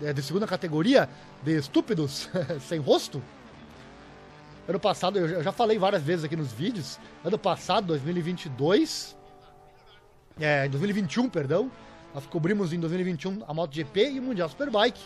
eh, 0.00 0.14
de 0.14 0.22
segunda 0.22 0.46
categoria 0.46 1.10
de 1.42 1.58
estúpidos 1.58 2.30
sem 2.66 2.80
rosto? 2.80 3.22
Ano 4.66 4.80
passado, 4.80 5.18
eu 5.18 5.42
já 5.42 5.52
falei 5.52 5.78
várias 5.78 6.02
vezes 6.02 6.24
aqui 6.24 6.36
nos 6.36 6.52
vídeos. 6.52 6.98
Ano 7.24 7.38
passado, 7.38 7.86
2022. 7.86 9.16
É, 10.38 10.68
2021, 10.68 11.28
perdão. 11.28 11.70
Nós 12.18 12.26
cobrimos 12.26 12.72
em 12.72 12.80
2021 12.80 13.44
a 13.46 13.54
MotoGP 13.54 14.10
e 14.10 14.18
o 14.18 14.22
Mundial 14.24 14.48
Superbike. 14.48 15.00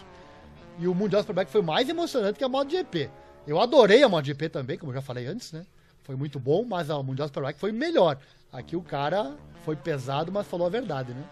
E 0.79 0.89
o 0.89 0.95
Mundial 0.95 1.21
Superbike 1.21 1.51
foi 1.51 1.61
mais 1.61 1.87
emocionante 1.87 2.39
que 2.39 2.45
a 2.45 2.49
MotoGP. 2.49 3.11
Eu 3.47 3.61
adorei 3.61 4.03
a 4.03 4.09
MotoGP 4.09 4.49
também, 4.49 4.79
como 4.79 4.93
eu 4.93 4.95
já 4.95 5.03
falei 5.03 5.27
antes, 5.27 5.53
né? 5.53 5.67
Foi 6.05 6.17
muito 6.17 6.41
bom, 6.41 6.65
mas 6.65 6.89
a 6.89 7.03
Mundial 7.03 7.29
Superbike 7.29 7.61
foi 7.61 7.71
melhor. 7.71 8.17
Aqui 8.51 8.77
o 8.77 8.81
cara 8.81 9.37
foi 9.63 9.77
pesado, 9.77 10.33
mas 10.33 10.47
falou 10.47 10.67
a 10.67 10.71
verdade, 10.71 11.13
né? 11.13 11.23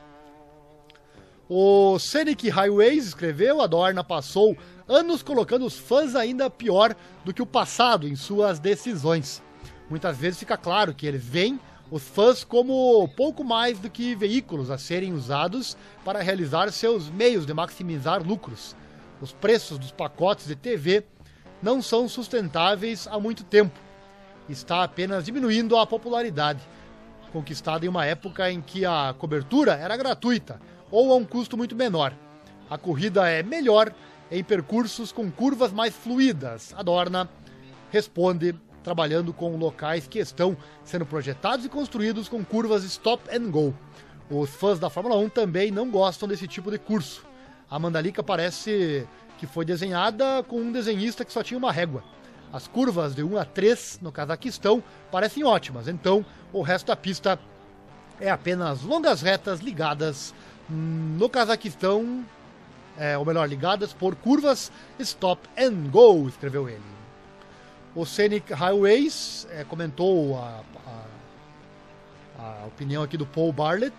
O 1.48 1.98
Scenic 1.98 2.50
Highways 2.50 3.06
escreveu, 3.06 3.62
a 3.62 3.66
Dorna 3.66 4.04
passou 4.04 4.54
anos 4.86 5.22
colocando 5.22 5.64
os 5.64 5.78
fãs 5.78 6.14
ainda 6.14 6.50
pior 6.50 6.94
do 7.24 7.32
que 7.32 7.40
o 7.40 7.46
passado 7.46 8.06
em 8.06 8.16
suas 8.16 8.58
decisões. 8.58 9.42
Muitas 9.88 10.18
vezes 10.18 10.40
fica 10.40 10.58
claro 10.58 10.92
que 10.92 11.06
eles 11.06 11.24
veem 11.24 11.58
os 11.90 12.02
fãs 12.02 12.44
como 12.44 13.08
pouco 13.16 13.42
mais 13.42 13.78
do 13.78 13.90
que 13.90 14.14
veículos 14.14 14.70
a 14.70 14.78
serem 14.78 15.12
usados 15.12 15.76
para 16.04 16.22
realizar 16.22 16.70
seus 16.70 17.10
meios 17.10 17.44
de 17.44 17.52
maximizar 17.52 18.22
lucros. 18.22 18.76
Os 19.20 19.32
preços 19.32 19.78
dos 19.78 19.90
pacotes 19.90 20.46
de 20.46 20.54
TV 20.54 21.04
não 21.60 21.82
são 21.82 22.08
sustentáveis 22.08 23.08
há 23.08 23.18
muito 23.18 23.42
tempo. 23.42 23.78
Está 24.48 24.84
apenas 24.84 25.24
diminuindo 25.24 25.76
a 25.76 25.86
popularidade, 25.86 26.60
conquistada 27.32 27.84
em 27.84 27.88
uma 27.88 28.06
época 28.06 28.50
em 28.50 28.60
que 28.60 28.84
a 28.84 29.14
cobertura 29.18 29.74
era 29.74 29.96
gratuita 29.96 30.60
ou 30.90 31.12
a 31.12 31.16
um 31.16 31.24
custo 31.24 31.56
muito 31.56 31.74
menor. 31.74 32.14
A 32.68 32.78
corrida 32.78 33.28
é 33.28 33.42
melhor 33.42 33.92
em 34.30 34.44
percursos 34.44 35.10
com 35.10 35.30
curvas 35.30 35.72
mais 35.72 35.94
fluídas. 35.94 36.72
A 36.76 36.82
Dorna 36.82 37.28
responde 37.90 38.54
trabalhando 38.82 39.32
com 39.32 39.56
locais 39.56 40.06
que 40.06 40.18
estão 40.18 40.56
sendo 40.84 41.04
projetados 41.06 41.64
e 41.64 41.68
construídos 41.68 42.28
com 42.28 42.44
curvas 42.44 42.84
stop 42.84 43.22
and 43.34 43.50
go. 43.50 43.74
Os 44.30 44.50
fãs 44.50 44.78
da 44.78 44.88
Fórmula 44.88 45.16
1 45.16 45.28
também 45.28 45.70
não 45.70 45.90
gostam 45.90 46.28
desse 46.28 46.46
tipo 46.46 46.70
de 46.70 46.78
curso. 46.78 47.24
A 47.68 47.78
Mandalika 47.78 48.22
parece 48.22 49.06
que 49.38 49.46
foi 49.46 49.64
desenhada 49.64 50.42
com 50.44 50.60
um 50.60 50.72
desenhista 50.72 51.24
que 51.24 51.32
só 51.32 51.42
tinha 51.42 51.58
uma 51.58 51.72
régua. 51.72 52.04
As 52.52 52.66
curvas 52.66 53.14
de 53.14 53.22
1 53.22 53.38
a 53.38 53.44
3 53.44 54.00
no 54.02 54.10
Cazaquistão 54.10 54.82
parecem 55.10 55.44
ótimas, 55.44 55.88
então 55.88 56.24
o 56.52 56.62
resto 56.62 56.88
da 56.88 56.96
pista 56.96 57.38
é 58.20 58.30
apenas 58.30 58.82
longas 58.82 59.22
retas 59.22 59.60
ligadas 59.60 60.34
no 60.68 61.28
Cazaquistão, 61.28 62.24
é, 62.98 63.16
ou 63.16 63.24
melhor, 63.24 63.48
ligadas 63.48 63.92
por 63.92 64.14
curvas 64.14 64.70
stop 64.98 65.48
and 65.56 65.90
go, 65.90 66.28
escreveu 66.28 66.68
ele. 66.68 66.99
O 67.92 68.06
Scenic 68.06 68.52
Highways 68.52 69.48
é, 69.50 69.64
comentou 69.64 70.38
a, 70.38 70.62
a, 72.38 72.62
a, 72.62 72.66
opinião 72.66 73.02
aqui 73.02 73.16
do 73.16 73.26
Paul 73.26 73.52
Barlett. 73.52 73.96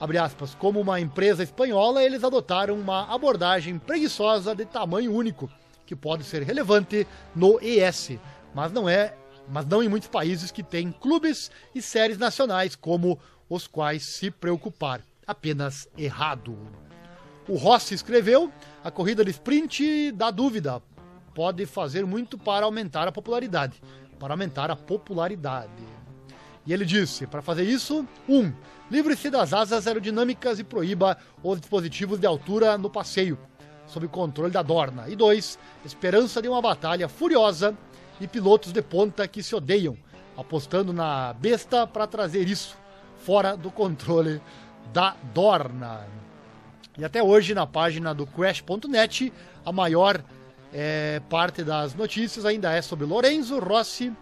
Abre 0.00 0.16
aspas, 0.16 0.54
como 0.54 0.80
uma 0.80 0.98
empresa 0.98 1.42
espanhola, 1.42 2.02
eles 2.02 2.24
adotaram 2.24 2.74
uma 2.74 3.14
abordagem 3.14 3.78
preguiçosa 3.78 4.54
de 4.54 4.64
tamanho 4.64 5.12
único, 5.12 5.50
que 5.84 5.94
pode 5.94 6.24
ser 6.24 6.42
relevante 6.42 7.06
no 7.36 7.60
ES, 7.60 8.12
mas 8.54 8.72
não 8.72 8.88
é, 8.88 9.14
mas 9.46 9.66
não 9.66 9.82
em 9.82 9.88
muitos 9.88 10.08
países 10.08 10.50
que 10.50 10.62
têm 10.62 10.90
clubes 10.90 11.50
e 11.74 11.82
séries 11.82 12.16
nacionais 12.16 12.74
como 12.74 13.20
os 13.46 13.66
quais 13.66 14.04
se 14.04 14.30
preocupar 14.30 15.02
apenas 15.26 15.86
errado. 15.98 16.56
O 17.46 17.56
Rossi 17.56 17.94
escreveu: 17.94 18.50
a 18.82 18.90
corrida 18.90 19.22
de 19.22 19.30
sprint 19.32 20.12
dá 20.12 20.30
dúvida. 20.30 20.82
Pode 21.34 21.64
fazer 21.66 22.04
muito 22.04 22.36
para 22.36 22.64
aumentar 22.66 23.08
a 23.08 23.12
popularidade. 23.12 23.80
Para 24.18 24.34
aumentar 24.34 24.70
a 24.70 24.76
popularidade. 24.76 25.70
E 26.66 26.72
ele 26.72 26.84
disse: 26.84 27.26
para 27.26 27.42
fazer 27.42 27.64
isso, 27.64 28.06
1. 28.28 28.38
Um, 28.38 28.52
Livre-se 28.90 29.30
das 29.30 29.54
asas 29.54 29.86
aerodinâmicas 29.86 30.58
e 30.58 30.64
proíba 30.64 31.16
os 31.42 31.58
dispositivos 31.58 32.20
de 32.20 32.26
altura 32.26 32.76
no 32.76 32.90
passeio. 32.90 33.38
sob 33.86 34.06
controle 34.08 34.50
da 34.50 34.62
Dorna. 34.62 35.08
E 35.08 35.16
dois, 35.16 35.58
esperança 35.84 36.40
de 36.40 36.48
uma 36.48 36.62
batalha 36.62 37.08
furiosa 37.08 37.76
e 38.20 38.28
pilotos 38.28 38.72
de 38.72 38.80
ponta 38.80 39.26
que 39.26 39.42
se 39.42 39.54
odeiam, 39.54 39.96
apostando 40.36 40.92
na 40.92 41.32
besta 41.32 41.86
para 41.86 42.06
trazer 42.06 42.48
isso 42.48 42.76
fora 43.18 43.56
do 43.56 43.70
controle 43.70 44.40
da 44.92 45.16
Dorna. 45.34 46.06
E 46.98 47.04
até 47.04 47.22
hoje, 47.22 47.54
na 47.54 47.66
página 47.66 48.14
do 48.14 48.26
Crash.net, 48.26 49.32
a 49.64 49.72
maior 49.72 50.22
é, 50.72 51.20
parte 51.28 51.62
das 51.62 51.94
notícias 51.94 52.44
ainda 52.44 52.72
é 52.72 52.80
sobre 52.80 53.06
Lorenzo 53.06 53.58
Rossi 53.58 54.12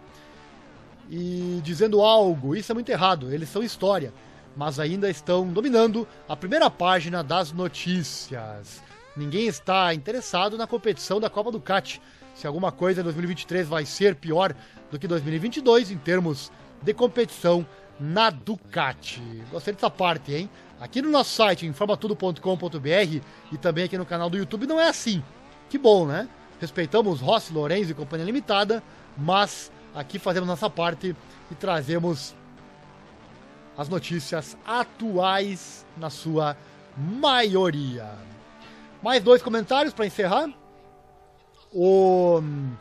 e 1.09 1.59
dizendo 1.63 2.01
algo. 2.01 2.55
Isso 2.55 2.71
é 2.71 2.75
muito 2.75 2.89
errado, 2.89 3.33
eles 3.33 3.49
são 3.49 3.63
história, 3.63 4.13
mas 4.55 4.79
ainda 4.79 5.09
estão 5.09 5.47
dominando 5.47 6.07
a 6.27 6.35
primeira 6.35 6.69
página 6.69 7.23
das 7.23 7.51
notícias. 7.51 8.81
Ninguém 9.15 9.47
está 9.47 9.93
interessado 9.93 10.57
na 10.57 10.67
competição 10.67 11.19
da 11.19 11.29
Copa 11.29 11.51
Ducati. 11.51 12.01
Se 12.33 12.47
alguma 12.47 12.71
coisa 12.71 13.01
em 13.01 13.03
2023 13.03 13.67
vai 13.67 13.85
ser 13.85 14.15
pior 14.15 14.55
do 14.89 14.97
que 14.97 15.07
2022 15.07 15.91
em 15.91 15.97
termos 15.97 16.51
de 16.81 16.93
competição 16.93 17.65
na 17.99 18.29
Ducati. 18.29 19.21
Gostei 19.51 19.73
dessa 19.73 19.89
parte, 19.89 20.33
hein? 20.33 20.49
Aqui 20.79 21.01
no 21.01 21.11
nosso 21.11 21.35
site, 21.35 21.67
informatudo.com.br 21.67 23.21
e 23.51 23.57
também 23.57 23.83
aqui 23.83 23.97
no 23.97 24.05
canal 24.05 24.29
do 24.29 24.37
YouTube 24.37 24.65
não 24.65 24.79
é 24.79 24.87
assim. 24.87 25.21
Que 25.69 25.77
bom, 25.77 26.07
né? 26.07 26.27
Respeitamos 26.61 27.19
Rossi, 27.19 27.51
Lorenzo 27.51 27.89
e 27.89 27.95
Companhia 27.95 28.23
Limitada, 28.23 28.83
mas 29.17 29.71
aqui 29.95 30.19
fazemos 30.19 30.47
nossa 30.47 30.69
parte 30.69 31.15
e 31.49 31.55
trazemos 31.55 32.35
as 33.75 33.89
notícias 33.89 34.55
atuais 34.63 35.83
na 35.97 36.11
sua 36.11 36.55
maioria. 36.95 38.11
Mais 39.01 39.23
dois 39.23 39.41
comentários 39.41 39.91
para 39.91 40.05
encerrar. 40.05 40.53
O 41.73 42.37
hum, 42.39 42.75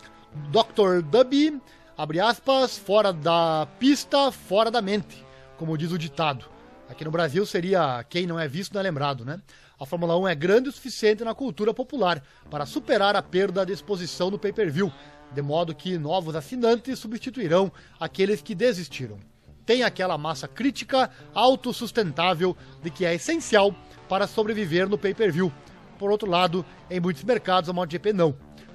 Dr. 0.51 1.01
Dubby, 1.03 1.59
abre 1.97 2.21
aspas, 2.21 2.77
fora 2.77 3.15
da 3.15 3.67
pista, 3.79 4.31
fora 4.31 4.71
da 4.71 4.83
mente, 4.83 5.25
como 5.57 5.79
diz 5.79 5.91
o 5.91 5.97
ditado. 5.97 6.45
Aqui 6.91 7.05
no 7.05 7.11
Brasil 7.13 7.47
seria 7.47 8.05
quem 8.09 8.27
não 8.27 8.37
é 8.37 8.49
visto 8.49 8.75
não 8.75 8.81
é 8.81 8.83
lembrado, 8.83 9.25
né? 9.25 9.41
A 9.79 9.87
Fórmula 9.87 10.19
1 10.19 10.27
é 10.27 10.35
grande 10.35 10.69
o 10.69 10.73
suficiente 10.73 11.23
na 11.23 11.33
cultura 11.37 11.73
popular 11.73 12.21
para 12.51 12.67
superar 12.67 13.15
a 13.15 13.23
perda 13.23 13.65
de 13.65 13.73
exposição 13.73 14.29
no 14.29 14.37
pay-per-view, 14.37 14.93
de 15.33 15.41
modo 15.41 15.73
que 15.73 15.97
novos 15.97 16.35
assinantes 16.35 16.99
substituirão 16.99 17.71
aqueles 17.99 18.43
que 18.43 18.57
desistiram. 18.57 19.21
Tem 19.65 19.85
aquela 19.85 20.19
massa 20.19 20.49
crítica 20.49 21.09
autossustentável 21.33 22.57
de 22.83 22.91
que 22.91 23.05
é 23.05 23.15
essencial 23.15 23.73
para 24.09 24.27
sobreviver 24.27 24.89
no 24.89 24.99
pay-per-view. 24.99 25.53
Por 25.97 26.11
outro 26.11 26.29
lado, 26.29 26.67
em 26.91 26.99
muitos 26.99 27.23
mercados 27.23 27.71
a 27.71 27.73
MotoGP 27.73 28.13
não. 28.13 28.35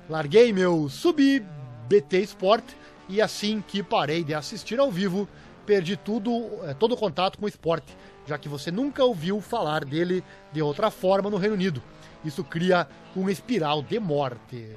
Larguei 0.09 0.53
meu 0.53 0.87
sub 0.87 1.45
BT 1.89 2.21
Sport 2.21 2.63
e 3.09 3.21
assim 3.21 3.61
que 3.67 3.83
parei 3.83 4.23
de 4.23 4.33
assistir 4.33 4.79
ao 4.79 4.89
vivo, 4.89 5.27
perdi 5.65 5.97
tudo, 5.97 6.31
eh, 6.63 6.73
todo 6.73 6.93
o 6.93 6.97
contato 6.97 7.37
com 7.37 7.45
o 7.45 7.49
esporte, 7.49 7.95
já 8.25 8.37
que 8.37 8.47
você 8.47 8.71
nunca 8.71 9.03
ouviu 9.03 9.41
falar 9.41 9.83
dele 9.83 10.23
de 10.51 10.61
outra 10.61 10.91
forma 10.91 11.29
no 11.29 11.37
Reino 11.37 11.55
Unido. 11.55 11.81
Isso 12.23 12.43
cria 12.43 12.87
uma 13.15 13.31
espiral 13.31 13.81
de 13.81 13.99
morte. 13.99 14.75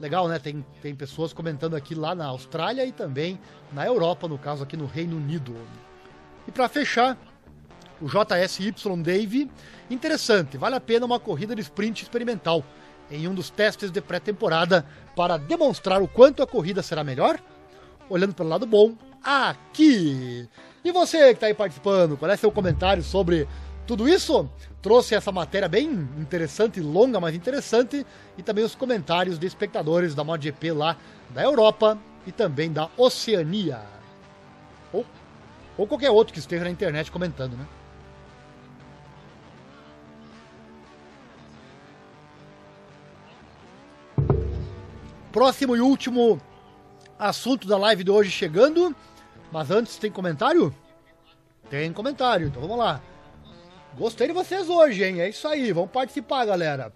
Legal, 0.00 0.28
né? 0.28 0.38
Tem, 0.38 0.64
tem 0.80 0.94
pessoas 0.94 1.32
comentando 1.32 1.74
aqui 1.74 1.94
lá 1.94 2.14
na 2.14 2.26
Austrália 2.26 2.84
e 2.86 2.92
também 2.92 3.38
na 3.72 3.84
Europa, 3.84 4.28
no 4.28 4.38
caso 4.38 4.62
aqui 4.62 4.76
no 4.76 4.86
Reino 4.86 5.16
Unido. 5.16 5.54
E 6.46 6.52
para 6.52 6.68
fechar, 6.68 7.18
o 8.00 8.06
JSY 8.06 8.72
Dave, 9.02 9.50
interessante, 9.90 10.56
vale 10.56 10.76
a 10.76 10.80
pena 10.80 11.04
uma 11.04 11.18
corrida 11.18 11.54
de 11.54 11.62
sprint 11.62 12.02
experimental 12.02 12.64
em 13.10 13.26
um 13.26 13.34
dos 13.34 13.50
testes 13.50 13.90
de 13.90 14.00
pré-temporada 14.00 14.86
para 15.16 15.36
demonstrar 15.36 16.00
o 16.00 16.08
quanto 16.08 16.42
a 16.42 16.46
corrida 16.46 16.82
será 16.82 17.02
melhor? 17.02 17.40
Olhando 18.08 18.34
pelo 18.34 18.48
lado 18.48 18.66
bom, 18.66 18.94
aqui! 19.22 20.48
E 20.84 20.92
você 20.92 21.28
que 21.28 21.34
está 21.34 21.46
aí 21.46 21.54
participando, 21.54 22.16
qual 22.16 22.30
é 22.30 22.36
seu 22.36 22.50
comentário 22.50 23.02
sobre 23.02 23.46
tudo 23.86 24.08
isso 24.08 24.48
trouxe 24.82 25.14
essa 25.14 25.32
matéria 25.32 25.68
bem 25.68 25.86
interessante, 26.18 26.80
longa, 26.80 27.18
mas 27.18 27.34
interessante, 27.34 28.06
e 28.36 28.42
também 28.42 28.64
os 28.64 28.74
comentários 28.74 29.38
de 29.38 29.46
espectadores 29.46 30.14
da 30.14 30.22
MotoGP 30.22 30.72
lá 30.72 30.96
da 31.30 31.42
Europa 31.42 31.98
e 32.26 32.32
também 32.32 32.72
da 32.72 32.88
Oceania. 32.96 33.80
Ou, 34.92 35.04
ou 35.76 35.86
qualquer 35.86 36.10
outro 36.10 36.32
que 36.32 36.38
esteja 36.38 36.64
na 36.64 36.70
internet 36.70 37.10
comentando, 37.10 37.56
né? 37.56 37.66
Próximo 45.32 45.76
e 45.76 45.80
último 45.80 46.40
assunto 47.18 47.66
da 47.66 47.76
live 47.76 48.04
de 48.04 48.10
hoje 48.10 48.30
chegando. 48.30 48.94
Mas 49.50 49.70
antes, 49.70 49.96
tem 49.96 50.10
comentário? 50.10 50.74
Tem 51.70 51.92
comentário, 51.92 52.48
então 52.48 52.60
vamos 52.60 52.78
lá. 52.78 53.00
Gostei 53.96 54.26
de 54.26 54.32
vocês 54.32 54.68
hoje, 54.68 55.04
hein? 55.04 55.20
É 55.20 55.28
isso 55.28 55.48
aí, 55.48 55.72
vamos 55.72 55.90
participar, 55.90 56.44
galera. 56.44 56.92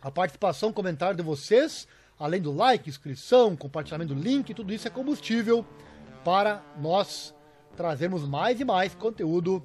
A 0.00 0.10
participação, 0.10 0.72
comentário 0.72 1.16
de 1.16 1.22
vocês, 1.22 1.86
além 2.18 2.40
do 2.40 2.52
like, 2.52 2.88
inscrição, 2.88 3.56
compartilhamento 3.56 4.14
do 4.14 4.20
link, 4.20 4.54
tudo 4.54 4.72
isso 4.72 4.86
é 4.86 4.90
combustível 4.90 5.64
para 6.24 6.62
nós 6.80 7.34
trazermos 7.76 8.26
mais 8.26 8.60
e 8.60 8.64
mais 8.64 8.94
conteúdo 8.94 9.62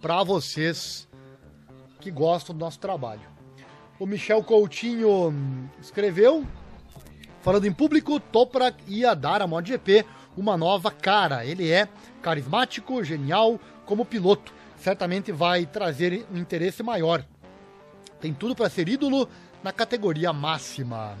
para 0.00 0.22
vocês 0.22 1.08
que 2.00 2.10
gostam 2.10 2.54
do 2.54 2.60
nosso 2.60 2.78
trabalho. 2.78 3.22
O 3.98 4.06
Michel 4.06 4.42
Coutinho 4.42 5.32
escreveu, 5.80 6.46
falando 7.40 7.64
em 7.64 7.72
público, 7.72 8.20
Toprak 8.20 8.82
ia 8.86 9.14
dar 9.14 9.40
a 9.40 9.46
MotoGP 9.46 10.04
uma 10.36 10.56
nova 10.56 10.90
cara. 10.90 11.44
Ele 11.44 11.70
é 11.70 11.88
carismático, 12.22 13.04
genial 13.04 13.58
como 13.84 14.04
piloto 14.04 14.52
certamente 14.84 15.32
vai 15.32 15.64
trazer 15.64 16.26
um 16.30 16.36
interesse 16.36 16.82
maior. 16.82 17.24
Tem 18.20 18.34
tudo 18.34 18.54
para 18.54 18.68
ser 18.68 18.86
ídolo 18.86 19.26
na 19.62 19.72
categoria 19.72 20.30
máxima. 20.30 21.16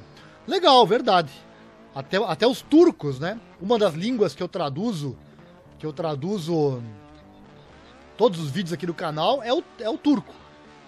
Legal, 0.46 0.86
verdade. 0.86 1.32
Até, 1.94 2.18
até 2.18 2.46
os 2.46 2.60
turcos, 2.60 3.18
né? 3.18 3.40
Uma 3.58 3.78
das 3.78 3.94
línguas 3.94 4.34
que 4.34 4.42
eu 4.42 4.48
traduzo, 4.48 5.16
que 5.78 5.86
eu 5.86 5.94
traduzo 5.94 6.82
todos 8.18 8.38
os 8.38 8.50
vídeos 8.50 8.74
aqui 8.74 8.84
do 8.84 8.92
canal 8.92 9.42
é 9.42 9.52
o, 9.52 9.64
é 9.80 9.88
o 9.88 9.96
turco. 9.96 10.34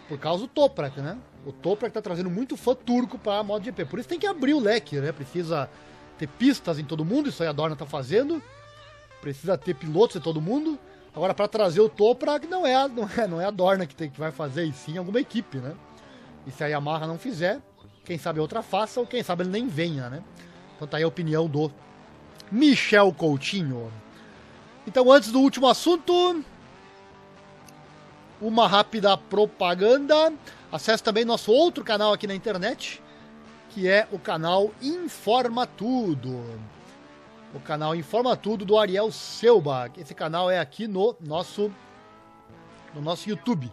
Por 0.07 0.19
causa 0.19 0.43
do 0.43 0.49
Toprak, 0.49 1.01
né? 1.01 1.17
O 1.47 1.53
Toprak 1.53 1.95
tá 1.95 2.03
trazendo 2.03 2.29
muito 2.29 2.59
fã 2.59 2.75
turco 2.75 3.19
para 3.19 3.43
MotoGP. 3.43 3.87
Por 3.87 3.99
isso 3.99 4.09
tem 4.09 4.19
que 4.19 4.27
abrir 4.27 4.53
o 4.53 4.61
leque, 4.61 5.01
né? 5.01 5.13
Precisa 5.13 5.71
ter 6.19 6.27
pistas 6.27 6.79
em 6.79 6.85
todo 6.85 7.05
mundo, 7.05 7.29
isso 7.29 7.43
aí 7.43 7.49
a 7.49 7.53
Dorna 7.53 7.77
tá 7.77 7.87
fazendo. 7.87 8.43
Precisa 9.21 9.57
ter 9.57 9.75
pilotos 9.75 10.17
em 10.17 10.21
todo 10.21 10.41
mundo. 10.41 10.79
Agora, 11.15 11.33
para 11.33 11.49
trazer 11.49 11.81
o 11.81 11.89
Toprak, 11.89 12.47
não 12.47 12.67
é, 12.67 12.75
a, 12.75 12.89
não, 12.89 13.09
é, 13.17 13.27
não 13.27 13.41
é 13.41 13.45
a 13.47 13.51
Dorna 13.51 13.87
que, 13.87 13.95
tem, 13.95 14.11
que 14.11 14.21
vai 14.21 14.31
fazer, 14.31 14.65
e 14.65 14.73
sim 14.73 14.99
alguma 14.99 15.21
equipe, 15.21 15.59
né? 15.59 15.75
E 16.47 16.51
se 16.51 16.63
a 16.63 16.67
Yamaha 16.67 17.07
não 17.07 17.19
fizer, 17.19 17.61
quem 18.05 18.19
sabe 18.19 18.39
outra 18.39 18.63
faça, 18.63 19.01
ou 19.01 19.07
quem 19.07 19.23
sabe 19.23 19.43
ele 19.43 19.51
nem 19.51 19.67
venha, 19.67 20.09
né? 20.09 20.23
Então 20.77 20.87
tá 20.87 20.99
aí 20.99 21.03
a 21.03 21.09
opinião 21.09 21.49
do 21.49 21.73
Michel 22.53 23.13
Coutinho. 23.13 23.91
Então, 24.87 25.11
antes 25.11 25.33
do 25.33 25.41
último 25.41 25.67
assunto, 25.67 26.45
uma 28.41 28.69
rápida 28.69 29.17
propaganda. 29.17 30.33
Acesse 30.71 31.03
também 31.03 31.25
nosso 31.25 31.51
outro 31.51 31.83
canal 31.83 32.13
aqui 32.13 32.27
na 32.27 32.35
internet, 32.35 33.03
que 33.77 33.87
é 33.87 34.09
o 34.11 34.19
canal 34.19 34.73
Informa 34.81 35.67
Tudo 35.67 36.43
o 37.55 37.61
canal 37.61 37.95
Informa 37.95 38.35
Tudo 38.35 38.65
do 38.65 38.79
Ariel 38.79 39.13
Selba. 39.13 39.91
Esse 39.99 40.15
canal 40.15 40.51
é 40.51 40.59
aqui 40.59 40.89
no 40.89 41.15
nosso 41.21 41.71
no 42.95 43.03
nosso 43.03 43.29
YouTube. 43.29 43.71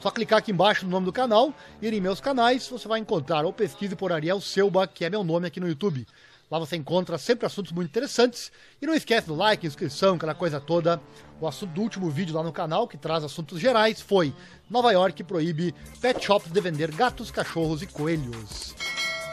Só 0.00 0.10
clicar 0.10 0.40
aqui 0.40 0.50
embaixo 0.50 0.84
no 0.84 0.90
nome 0.90 1.06
do 1.06 1.12
canal, 1.12 1.54
ir 1.80 1.92
em 1.92 2.00
meus 2.00 2.20
canais, 2.20 2.66
você 2.66 2.88
vai 2.88 2.98
encontrar 2.98 3.44
ou 3.44 3.52
pesquise 3.52 3.94
por 3.94 4.12
Ariel 4.12 4.40
Selba, 4.40 4.84
que 4.88 5.04
é 5.04 5.10
meu 5.10 5.22
nome 5.22 5.46
aqui 5.46 5.60
no 5.60 5.68
YouTube. 5.68 6.04
Lá 6.50 6.58
você 6.58 6.76
encontra 6.76 7.18
sempre 7.18 7.46
assuntos 7.46 7.72
muito 7.72 7.88
interessantes. 7.88 8.52
E 8.80 8.86
não 8.86 8.94
esquece 8.94 9.26
do 9.26 9.34
like, 9.34 9.66
inscrição, 9.66 10.14
aquela 10.14 10.34
coisa 10.34 10.60
toda. 10.60 11.00
O 11.40 11.46
assunto 11.46 11.72
do 11.72 11.80
último 11.80 12.10
vídeo 12.10 12.34
lá 12.34 12.42
no 12.42 12.52
canal, 12.52 12.86
que 12.86 12.96
traz 12.96 13.24
assuntos 13.24 13.58
gerais, 13.60 14.00
foi 14.00 14.34
Nova 14.70 14.92
York 14.92 15.22
proíbe 15.24 15.74
pet 16.00 16.24
shops 16.24 16.50
de 16.52 16.60
vender 16.60 16.90
gatos, 16.92 17.30
cachorros 17.30 17.82
e 17.82 17.86
coelhos 17.86 18.74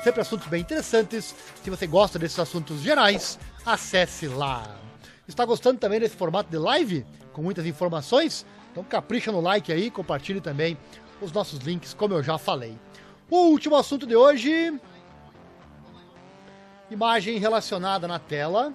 sempre 0.04 0.22
assuntos 0.22 0.48
bem 0.48 0.62
interessantes. 0.62 1.36
Se 1.64 1.70
você 1.70 1.88
gosta 1.88 2.18
desses 2.18 2.40
assuntos 2.40 2.82
gerais, 2.82 3.40
acesse 3.66 4.28
lá. 4.28 4.76
Está 5.28 5.46
gostando 5.46 5.80
também 5.80 6.00
desse 6.00 6.16
formato 6.16 6.50
de 6.50 6.58
live, 6.58 7.06
com 7.32 7.42
muitas 7.42 7.66
informações? 7.66 8.46
Então 8.72 8.84
capricha 8.84 9.32
no 9.32 9.42
like 9.42 9.72
aí, 9.72 9.92
compartilhe 9.92 10.42
também 10.42 10.78
os 11.22 11.32
nossos 11.32 11.60
links, 11.60 11.94
como 11.94 12.14
eu 12.14 12.24
já 12.24 12.38
falei. 12.38 12.78
O 13.30 13.50
último 13.50 13.76
assunto 13.76 14.06
de 14.06 14.16
hoje. 14.16 14.74
Imagem 16.92 17.38
relacionada 17.38 18.06
na 18.06 18.20
tela. 18.20 18.74